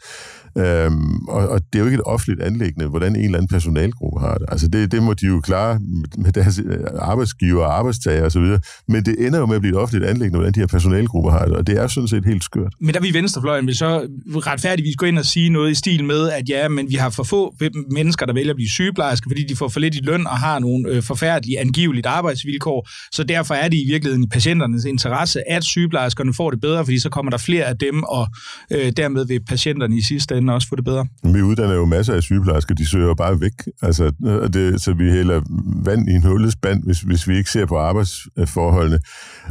Øhm, 0.57 1.25
og, 1.27 1.49
og 1.49 1.61
det 1.73 1.75
er 1.75 1.79
jo 1.79 1.85
ikke 1.85 1.95
et 1.95 2.05
offentligt 2.05 2.41
anlæggende, 2.41 2.87
hvordan 2.87 3.15
en 3.15 3.23
eller 3.23 3.37
anden 3.37 3.47
personalgruppe 3.47 4.19
har 4.19 4.35
det. 4.35 4.45
Altså 4.47 4.67
det, 4.67 4.91
det 4.91 5.03
må 5.03 5.13
de 5.13 5.25
jo 5.25 5.41
klare 5.41 5.79
med 6.17 6.31
deres 6.31 6.59
øh, 6.65 6.79
arbejdsgiver 6.99 7.65
og 7.65 7.77
arbejdstager 7.77 8.25
osv., 8.25 8.57
men 8.87 9.05
det 9.05 9.25
ender 9.27 9.39
jo 9.39 9.45
med 9.45 9.55
at 9.55 9.61
blive 9.61 9.75
et 9.75 9.81
offentligt 9.81 10.09
anlæggende, 10.09 10.37
hvordan 10.37 10.53
de 10.53 10.59
her 10.59 10.67
personalgrupper 10.67 11.31
har 11.31 11.45
det, 11.45 11.53
og 11.53 11.67
det 11.67 11.77
er 11.77 11.87
sådan 11.87 12.07
set 12.07 12.25
helt 12.25 12.43
skørt. 12.43 12.73
Men 12.81 12.93
der 12.93 12.99
vi 12.99 13.07
i 13.07 13.13
Venstrefløjen 13.13 13.67
vil 13.67 13.75
så 13.75 14.07
retfærdigvis 14.27 14.95
gå 14.95 15.05
ind 15.05 15.19
og 15.19 15.25
sige 15.25 15.49
noget 15.49 15.71
i 15.71 15.75
stil 15.75 16.03
med, 16.03 16.29
at 16.29 16.49
ja, 16.49 16.67
men 16.67 16.89
vi 16.89 16.95
har 16.95 17.09
for 17.09 17.23
få 17.23 17.55
mennesker, 17.91 18.25
der 18.25 18.33
vælger 18.33 18.49
at 18.49 18.55
blive 18.55 18.69
sygeplejersker, 18.69 19.29
fordi 19.29 19.43
de 19.43 19.55
får 19.55 19.67
for 19.67 19.79
lidt 19.79 19.95
i 19.95 19.99
løn 20.03 20.27
og 20.27 20.37
har 20.37 20.59
nogle 20.59 20.89
øh, 20.89 21.03
forfærdelige 21.03 21.59
angiveligt 21.59 22.05
arbejdsvilkår, 22.05 22.89
så 23.11 23.23
derfor 23.23 23.53
er 23.53 23.67
det 23.67 23.77
i 23.77 23.85
virkeligheden 23.87 24.23
i 24.23 24.27
patienternes 24.27 24.85
interesse, 24.85 25.51
at 25.51 25.63
sygeplejerskerne 25.63 26.33
får 26.33 26.51
det 26.51 26.61
bedre, 26.61 26.85
fordi 26.85 26.99
så 26.99 27.09
kommer 27.09 27.29
der 27.29 27.37
flere 27.37 27.65
af 27.65 27.77
dem, 27.77 28.03
og 28.03 28.27
øh, 28.71 28.91
dermed 28.97 29.25
vil 29.25 29.39
patienterne 29.47 29.97
i 29.97 30.01
sidste 30.01 30.37
ende 30.37 30.46
ende 30.47 30.55
også 30.55 30.67
få 30.67 30.75
det 30.75 30.85
bedre. 30.85 31.07
Vi 31.23 31.41
uddanner 31.41 31.75
jo 31.75 31.85
masser 31.85 32.13
af 32.13 32.23
sygeplejersker, 32.23 32.75
de 32.75 32.85
søger 32.85 33.13
bare 33.13 33.41
væk. 33.41 33.53
Altså, 33.81 34.11
øh, 34.25 34.53
det, 34.53 34.81
så 34.81 34.93
vi 34.93 35.11
hælder 35.11 35.41
vand 35.85 36.09
i 36.09 36.13
en 36.13 36.23
hullet 36.23 36.53
spand, 36.53 36.83
hvis, 36.83 37.01
hvis 37.01 37.27
vi 37.27 37.37
ikke 37.37 37.51
ser 37.51 37.65
på 37.65 37.77
arbejdsforholdene. 37.77 38.99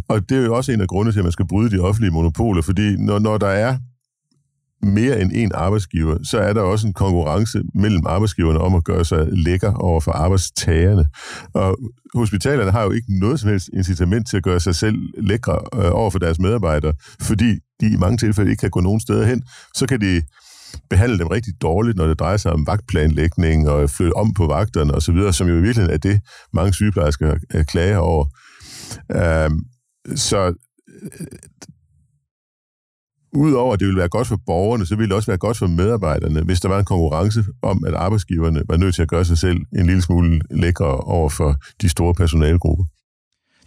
Og 0.09 0.29
det 0.29 0.39
er 0.39 0.43
jo 0.43 0.55
også 0.55 0.73
en 0.73 0.81
af 0.81 0.89
grundene 0.89 1.13
til, 1.13 1.21
at 1.21 1.25
man 1.25 1.33
skal 1.33 1.47
bryde 1.49 1.71
de 1.71 1.81
offentlige 1.81 2.13
monopoler, 2.13 2.63
fordi 2.63 2.97
når, 2.97 3.19
når 3.19 3.39
der 3.39 3.49
er 3.49 3.77
mere 4.83 5.21
end 5.21 5.33
en 5.35 5.53
arbejdsgiver, 5.55 6.19
så 6.23 6.39
er 6.39 6.53
der 6.53 6.61
også 6.61 6.87
en 6.87 6.93
konkurrence 6.93 7.63
mellem 7.75 8.03
arbejdsgiverne 8.07 8.59
om 8.59 8.75
at 8.75 8.85
gøre 8.85 9.05
sig 9.05 9.27
lækker 9.33 9.73
over 9.75 10.01
for 10.01 10.13
arbejdstagerne. 10.13 11.07
Og 11.55 11.79
hospitalerne 12.15 12.71
har 12.71 12.83
jo 12.83 12.91
ikke 12.91 13.19
noget 13.21 13.41
som 13.41 13.51
helst 13.51 13.71
incitament 13.73 14.29
til 14.29 14.37
at 14.37 14.43
gøre 14.43 14.61
sig 14.61 14.75
selv 14.75 14.97
lækre 15.19 15.59
øh, 15.75 15.91
over 15.93 16.11
for 16.11 16.19
deres 16.19 16.39
medarbejdere, 16.39 16.93
fordi 17.21 17.59
de 17.81 17.87
i 17.87 17.97
mange 17.97 18.19
tilfælde 18.19 18.51
ikke 18.51 18.61
kan 18.61 18.71
gå 18.71 18.81
nogen 18.81 19.01
steder 19.01 19.27
hen. 19.27 19.43
Så 19.75 19.87
kan 19.87 20.01
de 20.01 20.23
behandle 20.91 21.19
dem 21.19 21.27
rigtig 21.27 21.53
dårligt, 21.63 21.97
når 21.97 22.07
det 22.07 22.19
drejer 22.19 22.37
sig 22.37 22.53
om 22.53 22.67
vagtplanlægning 22.67 23.69
og 23.69 23.91
flytte 23.91 24.17
om 24.17 24.35
på 24.35 24.47
vagterne 24.47 24.95
osv., 24.95 25.33
som 25.33 25.49
jo 25.49 25.55
i 25.55 25.61
virkeligheden 25.61 25.95
er 25.95 25.99
det, 25.99 26.21
mange 26.53 26.73
sygeplejersker 26.73 27.35
øh, 27.55 27.65
klager 27.65 27.99
over. 27.99 28.25
Um, 29.47 29.65
så 30.17 30.55
øh, 31.03 31.27
udover 33.37 33.73
at 33.73 33.81
det 33.81 33.87
ville 33.87 33.99
være 33.99 34.09
godt 34.09 34.27
for 34.27 34.41
borgerne, 34.47 34.87
så 34.87 34.97
ville 34.97 35.09
det 35.09 35.17
også 35.17 35.31
være 35.31 35.39
godt 35.39 35.57
for 35.57 35.67
medarbejderne, 35.67 36.43
hvis 36.43 36.61
der 36.61 36.69
var 36.69 36.79
en 36.79 36.85
konkurrence 36.85 37.45
om, 37.63 37.85
at 37.87 37.95
arbejdsgiverne 37.95 38.63
var 38.69 38.77
nødt 38.77 38.95
til 38.95 39.03
at 39.03 39.09
gøre 39.09 39.25
sig 39.25 39.39
selv 39.39 39.59
en 39.79 39.87
lille 39.87 40.03
smule 40.03 40.41
lækre 40.51 40.97
over 40.97 41.29
for 41.29 41.57
de 41.83 41.89
store 41.89 42.15
personalegrupper. 42.15 42.85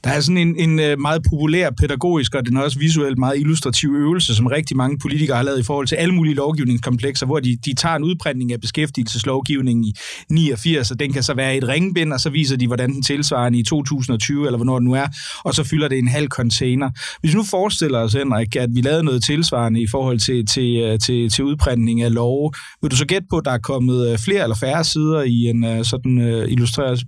Der 0.03 0.09
er 0.09 0.19
sådan 0.19 0.37
en, 0.37 0.55
en 0.57 0.79
øh, 0.79 0.99
meget 0.99 1.23
populær 1.29 1.69
pædagogisk, 1.69 2.35
og 2.35 2.45
den 2.45 2.57
er 2.57 2.61
også 2.61 2.79
visuelt 2.79 3.17
meget 3.17 3.39
illustrativ 3.39 3.89
øvelse, 3.95 4.35
som 4.35 4.45
rigtig 4.45 4.77
mange 4.77 4.99
politikere 4.99 5.37
har 5.37 5.43
lavet 5.43 5.59
i 5.59 5.63
forhold 5.63 5.87
til 5.87 5.95
alle 5.95 6.13
mulige 6.13 6.35
lovgivningskomplekser, 6.35 7.25
hvor 7.25 7.39
de, 7.39 7.57
de 7.65 7.73
tager 7.73 7.95
en 7.95 8.03
udprintning 8.03 8.53
af 8.53 8.61
beskæftigelseslovgivningen 8.61 9.83
i 9.83 9.93
89, 10.29 10.91
og 10.91 10.99
den 10.99 11.13
kan 11.13 11.23
så 11.23 11.33
være 11.33 11.57
et 11.57 11.67
ringbind, 11.67 12.13
og 12.13 12.19
så 12.19 12.29
viser 12.29 12.57
de, 12.57 12.67
hvordan 12.67 12.93
den 12.93 13.01
tilsvarer 13.01 13.51
i 13.53 13.63
2020, 13.63 14.45
eller 14.45 14.57
hvornår 14.57 14.79
den 14.79 14.87
nu 14.87 14.93
er, 14.93 15.05
og 15.43 15.55
så 15.55 15.63
fylder 15.63 15.87
det 15.87 15.97
en 15.97 16.07
halv 16.07 16.27
container. 16.27 16.89
Hvis 17.21 17.35
nu 17.35 17.43
forestiller 17.43 17.99
os, 17.99 18.13
Henrik, 18.13 18.55
at 18.55 18.69
vi 18.75 18.81
lavede 18.81 19.03
noget 19.03 19.23
tilsvarende 19.23 19.81
i 19.81 19.87
forhold 19.91 20.19
til, 20.19 20.45
til, 20.45 20.75
øh, 20.75 20.99
til, 20.99 21.29
til 21.29 21.43
udprintning 21.43 22.01
af 22.01 22.13
love, 22.13 22.51
vil 22.81 22.91
du 22.91 22.95
så 22.95 23.05
gætte 23.05 23.27
på, 23.29 23.37
at 23.37 23.45
der 23.45 23.51
er 23.51 23.57
kommet 23.57 24.11
øh, 24.11 24.17
flere 24.17 24.43
eller 24.43 24.55
færre 24.55 24.83
sider 24.83 25.21
i 25.21 25.49
en 25.49 25.85
sådan 25.85 26.17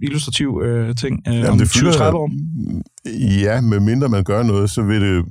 illustrativ 0.01 0.62
ting 0.99 1.19
Jamen, 1.27 1.49
om 1.49 1.62
20-30 1.62 2.04
år? 2.04 2.32
Ja, 3.41 3.62
med 3.62 3.80
mindre 3.80 4.10
man 4.10 4.24
gør 4.24 4.44
noget, 4.44 4.70
så 4.70 4.82
vil 4.82 5.02
det 5.02 5.26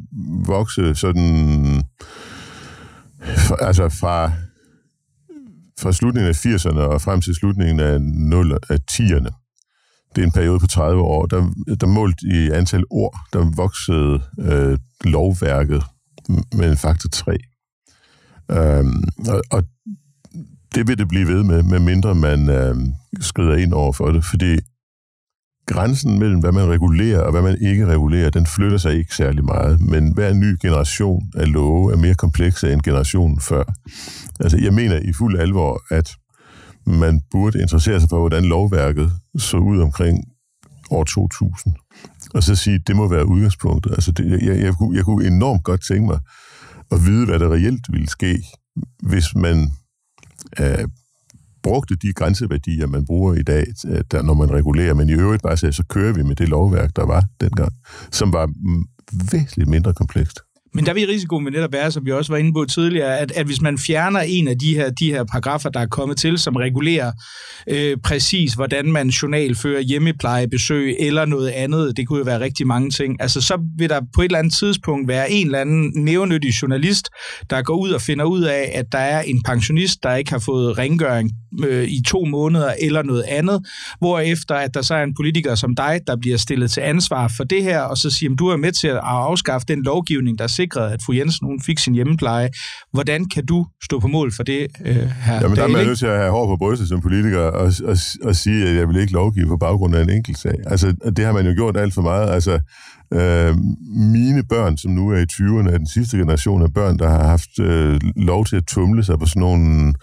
vokse 0.46 0.94
sådan... 0.94 1.82
Altså 3.60 3.88
fra, 3.88 4.32
fra 5.80 5.92
slutningen 5.92 6.28
af 6.28 6.46
80'erne 6.46 6.78
og 6.78 7.02
frem 7.02 7.20
til 7.20 7.34
slutningen 7.34 7.80
af, 7.80 8.00
0, 8.00 8.52
af 8.52 8.78
10'erne. 8.90 9.40
Det 10.14 10.22
er 10.22 10.26
en 10.26 10.32
periode 10.32 10.60
på 10.60 10.66
30 10.66 11.02
år. 11.02 11.26
Der, 11.26 11.52
der 11.80 11.86
målt 11.86 12.22
i 12.22 12.50
antal 12.50 12.84
ord, 12.90 13.18
der 13.32 13.52
voksede 13.56 14.22
øh, 14.40 14.78
lovværket 15.04 15.82
med 16.54 16.70
en 16.70 16.76
faktor 16.76 17.08
3. 17.08 17.38
Øhm, 18.50 19.04
og, 19.28 19.42
og 19.50 19.62
det 20.74 20.88
vil 20.88 20.98
det 20.98 21.08
blive 21.08 21.28
ved 21.28 21.42
med, 21.42 21.62
med 21.62 21.78
mindre 21.78 22.14
man 22.14 22.48
øh, 22.48 22.76
skrider 23.20 23.56
ind 23.56 23.72
over 23.72 23.92
for 23.92 24.10
det, 24.10 24.24
fordi 24.24 24.58
grænsen 25.70 26.18
mellem, 26.18 26.40
hvad 26.40 26.52
man 26.52 26.68
regulerer 26.68 27.20
og 27.20 27.30
hvad 27.30 27.42
man 27.42 27.56
ikke 27.61 27.87
regulerer, 27.87 28.30
den 28.30 28.46
flytter 28.46 28.78
sig 28.78 28.94
ikke 28.94 29.14
særlig 29.14 29.44
meget, 29.44 29.80
men 29.80 30.12
hver 30.14 30.33
ny 30.33 30.56
generation 30.62 31.22
af 31.35 31.52
love 31.52 31.92
er 31.92 31.96
mere 31.96 32.14
komplekse 32.14 32.72
end 32.72 32.80
generationen 32.83 33.40
før. 33.40 33.64
Altså, 34.40 34.59
jeg 34.59 34.74
mener 34.74 34.96
i 34.96 35.12
fuld 35.12 35.38
alvor, 35.38 35.83
at 35.90 36.16
man 36.87 37.20
burde 37.30 37.62
interessere 37.62 38.00
sig 38.00 38.09
for, 38.09 38.18
hvordan 38.18 38.44
lovværket 38.44 39.12
så 39.38 39.56
ud 39.56 39.80
omkring 39.80 40.24
år 40.90 41.04
2000. 41.04 41.74
Og 42.35 42.42
så 42.42 42.54
sige, 42.54 42.74
at 42.74 42.87
det 42.87 42.96
må 42.96 43.09
være 43.09 43.26
udgangspunktet. 43.26 43.92
Altså, 43.92 44.12
det, 44.12 44.30
jeg, 44.30 44.42
jeg, 44.42 44.61
jeg, 44.62 44.74
kunne, 44.74 44.96
jeg 44.96 45.04
kunne 45.04 45.26
enormt 45.26 45.64
godt 45.64 45.83
tænke 45.88 46.06
mig 46.06 46.18
at 46.90 47.06
vide, 47.06 47.26
hvad 47.26 47.38
der 47.38 47.52
reelt 47.52 47.87
ville 47.92 48.09
ske, 48.09 48.42
hvis 49.02 49.35
man 49.35 49.70
øh, 50.61 50.88
brugte 51.62 51.96
de 52.02 52.12
grænseværdier, 52.12 52.86
man 52.86 53.06
bruger 53.06 53.34
i 53.34 53.42
dag, 53.42 53.66
der, 54.10 54.22
når 54.22 54.34
man 54.34 54.50
regulerer, 54.50 54.94
men 54.94 55.08
i 55.08 55.12
øvrigt 55.12 55.42
bare 55.42 55.56
sagde, 55.56 55.72
så 55.72 55.84
kører 55.88 56.12
vi 56.12 56.22
med 56.22 56.36
det 56.36 56.48
lovværk, 56.48 56.96
der 56.96 57.06
var 57.06 57.24
dengang, 57.40 57.72
som 58.10 58.32
var 58.32 58.46
mm, 58.46 58.84
væsentligt 59.32 59.68
mindre 59.68 59.94
komplekst. 59.94 60.38
Men 60.74 60.86
der 60.86 60.94
vil 60.94 61.06
risikoen 61.06 61.44
med 61.44 61.52
netop 61.52 61.72
være, 61.72 61.92
som 61.92 62.06
vi 62.06 62.12
også 62.12 62.32
var 62.32 62.38
inde 62.38 62.52
på 62.52 62.64
tidligere, 62.64 63.18
at, 63.18 63.32
at 63.32 63.46
hvis 63.46 63.60
man 63.60 63.78
fjerner 63.78 64.20
en 64.20 64.48
af 64.48 64.58
de 64.58 64.74
her, 64.74 64.90
de 64.90 65.12
her 65.12 65.24
paragrafer, 65.24 65.70
der 65.70 65.80
er 65.80 65.86
kommet 65.86 66.16
til, 66.16 66.38
som 66.38 66.56
regulerer 66.56 67.12
øh, 67.68 67.96
præcis, 68.04 68.54
hvordan 68.54 68.92
man 68.92 69.08
journalfører 69.08 69.80
hjemmeplejebesøg 69.80 70.96
eller 70.98 71.24
noget 71.24 71.48
andet, 71.48 71.96
det 71.96 72.08
kunne 72.08 72.18
jo 72.18 72.24
være 72.24 72.40
rigtig 72.40 72.66
mange 72.66 72.90
ting, 72.90 73.16
altså 73.20 73.40
så 73.40 73.58
vil 73.78 73.88
der 73.88 74.00
på 74.14 74.20
et 74.20 74.24
eller 74.24 74.38
andet 74.38 74.54
tidspunkt 74.54 75.08
være 75.08 75.30
en 75.30 75.46
eller 75.46 75.60
anden 75.60 75.92
nævnyttig 75.94 76.50
journalist, 76.50 77.08
der 77.50 77.62
går 77.62 77.76
ud 77.76 77.90
og 77.90 78.00
finder 78.00 78.24
ud 78.24 78.42
af, 78.42 78.72
at 78.74 78.84
der 78.92 78.98
er 78.98 79.22
en 79.22 79.42
pensionist, 79.42 80.02
der 80.02 80.14
ikke 80.14 80.30
har 80.30 80.38
fået 80.38 80.78
rengøring 80.78 81.30
øh, 81.64 81.84
i 81.88 82.02
to 82.06 82.24
måneder 82.24 82.72
eller 82.80 83.02
noget 83.02 83.22
andet, 83.22 83.66
hvorefter 83.98 84.54
at 84.54 84.74
der 84.74 84.82
så 84.82 84.94
er 84.94 85.02
en 85.02 85.14
politiker 85.14 85.54
som 85.54 85.74
dig, 85.74 86.00
der 86.06 86.16
bliver 86.16 86.36
stillet 86.36 86.70
til 86.70 86.80
ansvar 86.80 87.32
for 87.36 87.44
det 87.44 87.62
her, 87.62 87.80
og 87.80 87.98
så 87.98 88.10
siger, 88.10 88.34
du 88.34 88.46
er 88.46 88.56
med 88.56 88.72
til 88.72 88.88
at 88.88 89.00
afskaffe 89.02 89.66
den 89.68 89.82
lovgivning, 89.82 90.38
der 90.38 90.46
sikrede, 90.46 90.92
at 90.92 91.00
fru 91.06 91.12
Jensen 91.12 91.46
hun 91.46 91.60
fik 91.60 91.78
sin 91.78 91.94
hjemmepleje. 91.94 92.48
Hvordan 92.92 93.28
kan 93.28 93.46
du 93.46 93.66
stå 93.84 94.00
på 94.00 94.08
mål 94.08 94.32
for 94.36 94.42
det, 94.42 94.66
øh, 94.84 94.94
her 94.96 95.34
Jamen, 95.40 95.56
der 95.56 95.62
er 95.62 95.68
man 95.68 95.86
nødt 95.86 95.98
til 95.98 96.06
at 96.06 96.18
have 96.18 96.30
hår 96.30 96.46
på 96.46 96.56
brystet 96.56 96.88
som 96.88 97.00
politiker 97.00 97.38
og, 97.38 97.72
og, 97.84 97.96
og 98.24 98.36
sige, 98.36 98.68
at 98.68 98.76
jeg 98.76 98.88
vil 98.88 98.96
ikke 98.96 99.12
lovgive 99.12 99.46
på 99.46 99.56
baggrund 99.56 99.94
af 99.94 100.02
en 100.02 100.10
enkelt 100.10 100.38
sag. 100.38 100.54
Altså, 100.66 100.94
det 101.16 101.24
har 101.24 101.32
man 101.32 101.46
jo 101.46 101.52
gjort 101.54 101.76
alt 101.76 101.94
for 101.94 102.02
meget. 102.02 102.30
Altså, 102.30 102.58
øh, 103.14 103.56
mine 104.12 104.42
børn, 104.42 104.76
som 104.76 104.90
nu 104.90 105.10
er 105.10 105.18
i 105.18 105.26
20'erne, 105.32 105.72
er 105.72 105.78
den 105.78 105.86
sidste 105.86 106.16
generation 106.16 106.62
af 106.62 106.72
børn, 106.74 106.98
der 106.98 107.08
har 107.08 107.24
haft 107.24 107.58
øh, 107.60 108.00
lov 108.16 108.46
til 108.46 108.56
at 108.56 108.66
tumle 108.66 109.04
sig 109.04 109.18
på 109.18 109.26
sådan 109.26 109.40
nogle 109.40 109.94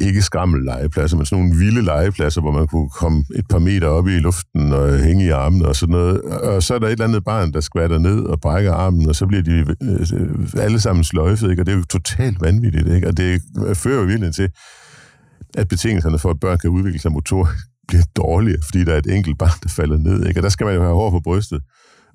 ikke 0.00 0.22
skrammel 0.22 0.64
legepladser, 0.64 1.16
men 1.16 1.26
sådan 1.26 1.44
nogle 1.44 1.58
vilde 1.58 1.82
legepladser, 1.82 2.40
hvor 2.40 2.52
man 2.52 2.66
kunne 2.66 2.88
komme 2.88 3.24
et 3.34 3.48
par 3.48 3.58
meter 3.58 3.86
op 3.86 4.08
i 4.08 4.10
luften 4.10 4.72
og 4.72 4.98
hænge 4.98 5.24
i 5.24 5.28
armene 5.28 5.66
og 5.66 5.76
sådan 5.76 5.92
noget. 5.92 6.20
Og 6.22 6.62
så 6.62 6.74
er 6.74 6.78
der 6.78 6.86
et 6.86 6.92
eller 6.92 7.04
andet 7.04 7.24
barn, 7.24 7.52
der 7.52 7.60
skvatter 7.60 7.98
ned 7.98 8.20
og 8.20 8.40
brækker 8.40 8.72
armen, 8.72 9.08
og 9.08 9.16
så 9.16 9.26
bliver 9.26 9.42
de 9.42 9.66
øh, 9.82 10.62
alle 10.62 10.80
sammen 10.80 11.04
sløjfet, 11.04 11.50
ikke? 11.50 11.62
og 11.62 11.66
det 11.66 11.72
er 11.72 11.76
jo 11.76 11.84
totalt 11.84 12.40
vanvittigt. 12.40 12.88
Ikke? 12.88 13.08
Og 13.08 13.16
det 13.16 13.42
fører 13.74 14.00
jo 14.00 14.06
virkelig 14.06 14.34
til, 14.34 14.48
at 15.54 15.68
betingelserne 15.68 16.18
for, 16.18 16.30
at 16.30 16.40
børn 16.40 16.58
kan 16.58 16.70
udvikle 16.70 16.98
sig 16.98 17.12
motor, 17.12 17.48
bliver 17.88 18.04
dårligere, 18.16 18.62
fordi 18.70 18.84
der 18.84 18.92
er 18.92 18.98
et 18.98 19.16
enkelt 19.16 19.38
barn, 19.38 19.58
der 19.62 19.68
falder 19.68 19.98
ned. 19.98 20.26
Ikke? 20.26 20.40
Og 20.40 20.42
der 20.42 20.48
skal 20.48 20.64
man 20.64 20.74
jo 20.74 20.82
have 20.82 20.94
hår 20.94 21.10
på 21.10 21.20
brystet 21.20 21.60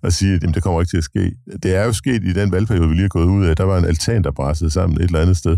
og 0.04 0.14
sige, 0.14 0.36
at 0.36 0.42
jamen, 0.42 0.54
det 0.54 0.64
kommer 0.64 0.82
ikke 0.82 0.90
til 0.90 0.98
at 0.98 1.04
ske. 1.04 1.32
Det 1.64 1.76
er 1.76 1.86
jo 1.86 1.94
sket 1.94 2.24
i 2.24 2.34
den 2.34 2.52
valgperiode, 2.52 2.88
vi 2.88 2.94
lige 2.94 3.02
har 3.02 3.08
gået 3.08 3.26
ud 3.26 3.46
af. 3.46 3.56
Der 3.56 3.64
var 3.64 3.78
en 3.78 3.86
altan, 3.86 4.24
der 4.24 4.32
brassede 4.32 4.70
sammen 4.70 4.98
et 4.98 5.04
eller 5.04 5.22
andet 5.22 5.38
sted. 5.38 5.58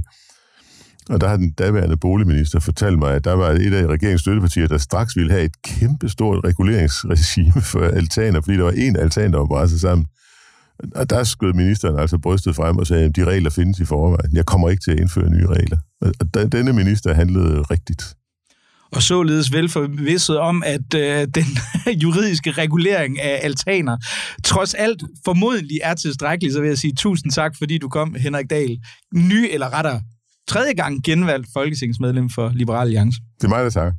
Og 1.10 1.22
der 1.22 1.28
har 1.28 1.38
den 1.38 1.52
daværende 1.52 1.98
boligminister 1.98 2.60
fortalt 2.60 3.00
mig, 3.00 3.16
at 3.16 3.24
der 3.24 3.34
var 3.34 3.50
et 3.50 3.74
af 3.74 3.88
regeringens 3.88 4.22
støttepartier, 4.22 4.68
der 4.68 4.78
straks 4.78 5.16
ville 5.16 5.32
have 5.32 5.44
et 5.44 5.62
kæmpestort 5.62 6.44
reguleringsregime 6.44 7.62
for 7.62 7.84
altaner, 7.84 8.42
fordi 8.42 8.58
der 8.58 8.64
var 8.64 8.72
en 8.72 8.96
altan, 8.96 9.32
der 9.32 9.38
var 9.38 9.46
brasset 9.46 9.82
sammen. 9.82 10.06
Og 10.96 11.10
der 11.10 11.24
skød 11.24 11.54
ministeren 11.54 12.00
altså 12.00 12.18
brystet 12.18 12.56
frem 12.56 12.78
og 12.78 12.88
sagde, 12.88 13.06
at 13.06 13.16
de 13.16 13.26
regler 13.26 13.50
findes 13.50 13.80
i 13.80 13.86
forvejen. 13.86 14.36
Jeg 14.36 14.46
kommer 14.46 14.70
ikke 14.70 14.84
til 14.84 14.92
at 14.92 15.00
indføre 15.00 15.30
nye 15.30 15.48
regler. 15.48 15.78
Og 16.02 16.52
denne 16.52 16.74
minister 16.74 17.14
handlede 17.14 17.62
rigtigt 17.62 18.16
og 18.92 19.02
således 19.02 19.54
velforvisset 19.54 20.38
om, 20.38 20.64
at 20.66 20.94
øh, 20.96 21.28
den 21.36 21.46
juridiske 22.04 22.52
regulering 22.52 23.22
af 23.22 23.40
altaner 23.44 23.98
trods 24.44 24.74
alt 24.74 25.04
formodentlig 25.26 25.80
er 25.84 25.94
tilstrækkelig, 25.94 26.54
så 26.54 26.62
vil 26.62 26.68
jeg 26.68 26.78
sige 26.78 26.94
tusind 26.96 27.32
tak, 27.32 27.58
fordi 27.58 27.78
du 27.78 27.90
kom, 27.90 28.16
Henrik 28.16 28.50
Dahl. 28.50 28.80
Ny 29.14 29.48
eller 29.52 29.74
rettere 29.74 30.02
tredje 30.54 30.74
gang 30.74 31.04
genvalgt 31.04 31.48
folketingsmedlem 31.54 32.30
for 32.36 32.52
Liberal 32.62 32.88
Alliance. 32.88 33.18
Det 33.38 33.46
er 33.48 33.54
mig, 33.56 33.64
der 33.64 33.70
takker. 33.70 33.94